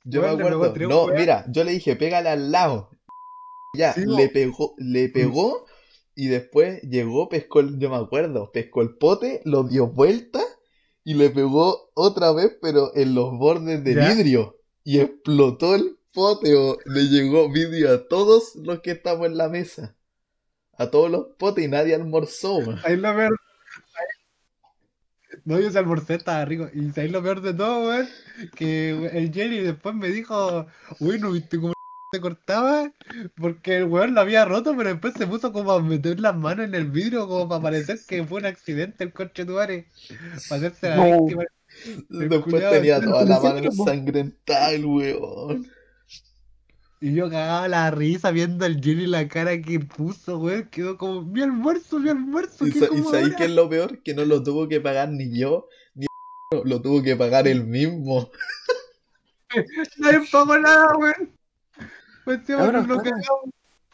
[0.03, 0.73] Yo me acuerdo.
[0.87, 2.91] No, mira, yo le dije, pégale al lado.
[3.75, 5.65] Ya, Sí, le pegó, le pegó
[6.15, 10.41] y después llegó, pescó el, yo me acuerdo, pescó el pote, lo dio vuelta
[11.03, 14.13] y le pegó otra vez, pero en los bordes de Ya.
[14.13, 14.55] vidrio.
[14.83, 19.49] Y explotó el pote, o le llegó vidrio a todos los que estamos en la
[19.49, 19.95] mesa.
[20.77, 22.59] A todos los potes y nadie almorzó.
[22.83, 23.39] Ahí lo peor.
[25.43, 26.69] No, yo se almorcé, estaba rico.
[26.73, 28.07] Y ahí lo peor de todo, weón,
[28.55, 30.65] que el Jerry después me dijo,
[30.99, 31.73] uy, ¿no viste cómo
[32.11, 32.91] se cortaba?
[33.35, 36.65] Porque el weón lo había roto, pero después se puso como a meter las manos
[36.65, 39.87] en el vidrio, como para parecer que fue un accidente el coche de tu madre.
[40.49, 41.19] Para hacerse la No.
[41.19, 41.43] víctima.
[42.09, 45.71] Después tenía toda la mano ensangrentada el weón.
[47.01, 50.69] Y yo cagaba la risa viendo al Jerry la cara que puso, weón.
[50.71, 52.65] Quedó como, mi almuerzo, mi almuerzo.
[52.65, 53.35] ¿Y, ¿qué sa- y sabéis ahora?".
[53.37, 54.01] qué es lo peor?
[54.01, 56.05] Que no lo tuvo que pagar ni yo, ni
[56.63, 58.29] lo tuvo que pagar él mismo.
[59.97, 61.29] Nadie pagó nada, weón.
[62.23, 63.25] Pues encima Cabros, lo cabros.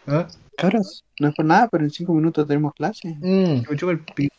[0.07, 0.27] ¿Ah?
[0.57, 3.15] Cabros, no es por nada, pero en cinco minutos tenemos clase.
[3.19, 3.63] Mm.
[3.69, 4.35] Me chupa el pico.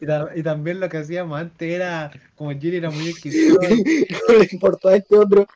[0.00, 3.58] Y, ta- y también lo que hacíamos antes era, como Jerry era muy exquisito,
[4.28, 5.46] no le importa a este otro.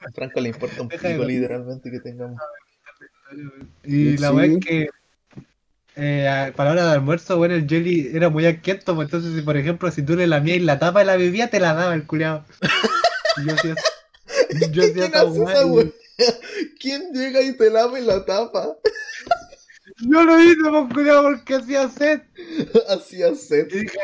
[0.00, 1.26] A Franco le importa un dormir.
[1.26, 2.40] literalmente que tengamos.
[3.84, 4.34] y la Sí.
[4.34, 4.88] weá es que
[5.96, 9.42] eh, para la hora de almuerzo, bueno, el Jelly era muy quieto, pues entonces, si,
[9.42, 12.06] por ejemplo, si tú le lamías la tapa de la bebida, te la daba el
[12.06, 12.44] culiao.
[13.36, 13.74] Y yo hacía,
[14.72, 15.14] yo hacía ¿Quién
[15.48, 15.86] esa y- weá?
[16.80, 18.76] ¿Quién llega y te lava y la tapa?
[20.04, 22.22] Yo lo hice, pues, culiao, porque hacía sed.
[22.88, 23.68] Hacía sed.
[23.70, 23.98] Y dije,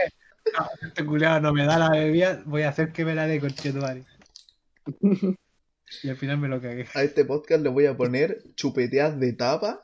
[0.57, 3.41] no, este culiao no me da la bebida, voy a hacer que me la dé
[3.41, 3.51] con
[6.03, 6.87] Y al final me lo cagué.
[6.95, 9.83] A este podcast le voy a poner chupeteas de tapa,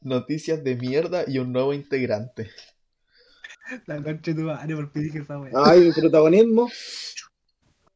[0.00, 2.50] noticias de mierda y un nuevo integrante.
[3.86, 5.52] La concha de tu madre, porque dije esa weá.
[5.54, 6.70] Ay, mi protagonismo.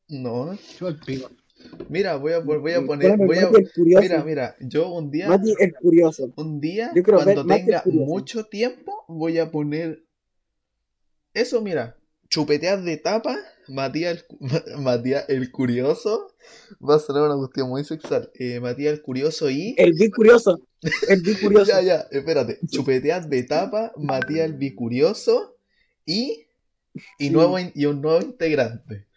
[0.08, 1.30] No, Chupa el pico.
[1.88, 4.02] Mira, voy a, voy a poner, Poneme voy a, curioso.
[4.02, 6.32] mira, mira, yo un día, Mati el curioso.
[6.36, 10.04] un día, Yo cuando tenga mucho tiempo, voy a poner
[11.34, 11.96] eso, mira,
[12.28, 13.36] chupeteas de tapa,
[13.68, 16.34] Matías el, Matías el curioso,
[16.80, 19.74] va a sonar una cuestión muy sexual, eh, Matías el curioso y...
[19.78, 20.60] El bi curioso.
[21.08, 21.70] El bi curioso.
[21.70, 22.58] Ya, ya, espérate.
[22.66, 25.56] Chupeteas de tapa, Matías el bicurioso
[26.04, 26.46] y,
[27.18, 29.07] y, nuevo, y un nuevo integrante.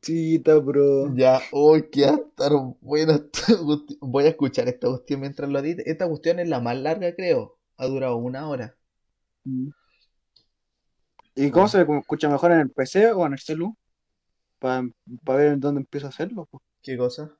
[0.00, 1.14] Chita, bro.
[1.14, 3.98] Ya, hoy que va a estar buena cuestión.
[4.00, 5.90] Voy a escuchar esta cuestión mientras lo edite.
[5.90, 7.58] Esta cuestión es la más larga, creo.
[7.76, 8.76] Ha durado una hora.
[11.34, 13.76] ¿Y cómo se escucha mejor en el PC o en el celu?
[14.58, 14.82] Para
[15.24, 16.46] ver en dónde empiezo a hacerlo.
[16.46, 16.62] po.
[16.82, 17.36] ¿Qué cosa?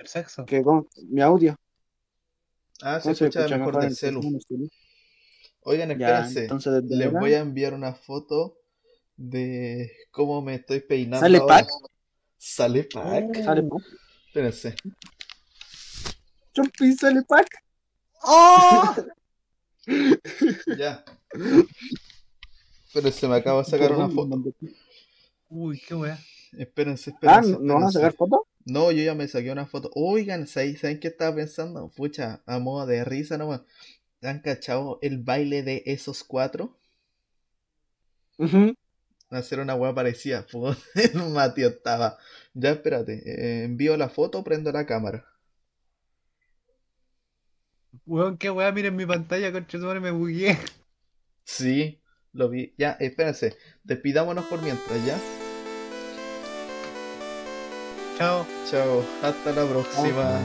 [0.00, 0.44] El sexo.
[0.44, 1.56] Que con mi audio.
[2.82, 4.20] Ah, se ¿Cómo se escucha mejor mejor en del el celu.
[5.60, 6.42] Oigan, Ya, espérense.
[6.42, 8.58] entonces Les voy a enviar una foto
[9.16, 11.56] de cómo me estoy peinando ¿Sale ahora.
[11.58, 11.68] pack?
[12.38, 13.44] Sale pack.
[13.44, 13.82] Sale pack.
[14.28, 14.74] Espérense.
[16.54, 17.48] Chompi, sale pack.
[18.22, 18.94] ¡Oh!
[20.78, 21.04] Ya.
[22.88, 24.42] Espérense, me acabo de sacar una foto.
[25.48, 26.18] Uy, qué weá.
[26.58, 27.52] Espérense, Ah, espérense.
[27.60, 27.92] ¿no van a espérense.
[27.92, 28.40] sacar fotos?
[28.64, 29.90] No, yo ya me saqué una foto.
[29.94, 31.88] Oigan, ¿saben, ¿saben qué estaba pensando?
[31.94, 33.62] Pucha, a modo de risa nomás.
[34.22, 36.76] ¿Han cachado el baile de esos cuatro?
[38.38, 38.74] Ujú.
[39.30, 40.46] Hacer una weá parecida.
[40.94, 42.18] El Matías estaba.
[42.54, 45.26] Ya espérate, eh, envío la foto, prendo la cámara.
[48.04, 50.58] Weón, qué weá, miren mi pantalla, madre, me bugué.
[51.44, 52.00] Sí,
[52.32, 52.74] lo vi.
[52.78, 55.18] Ya, espérense, despidámonos por mientras, ¿ya?
[58.18, 58.46] Chao.
[58.70, 60.40] Chao, hasta la próxima.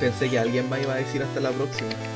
[0.00, 2.15] Pensé que alguien más iba a decir hasta la próxima.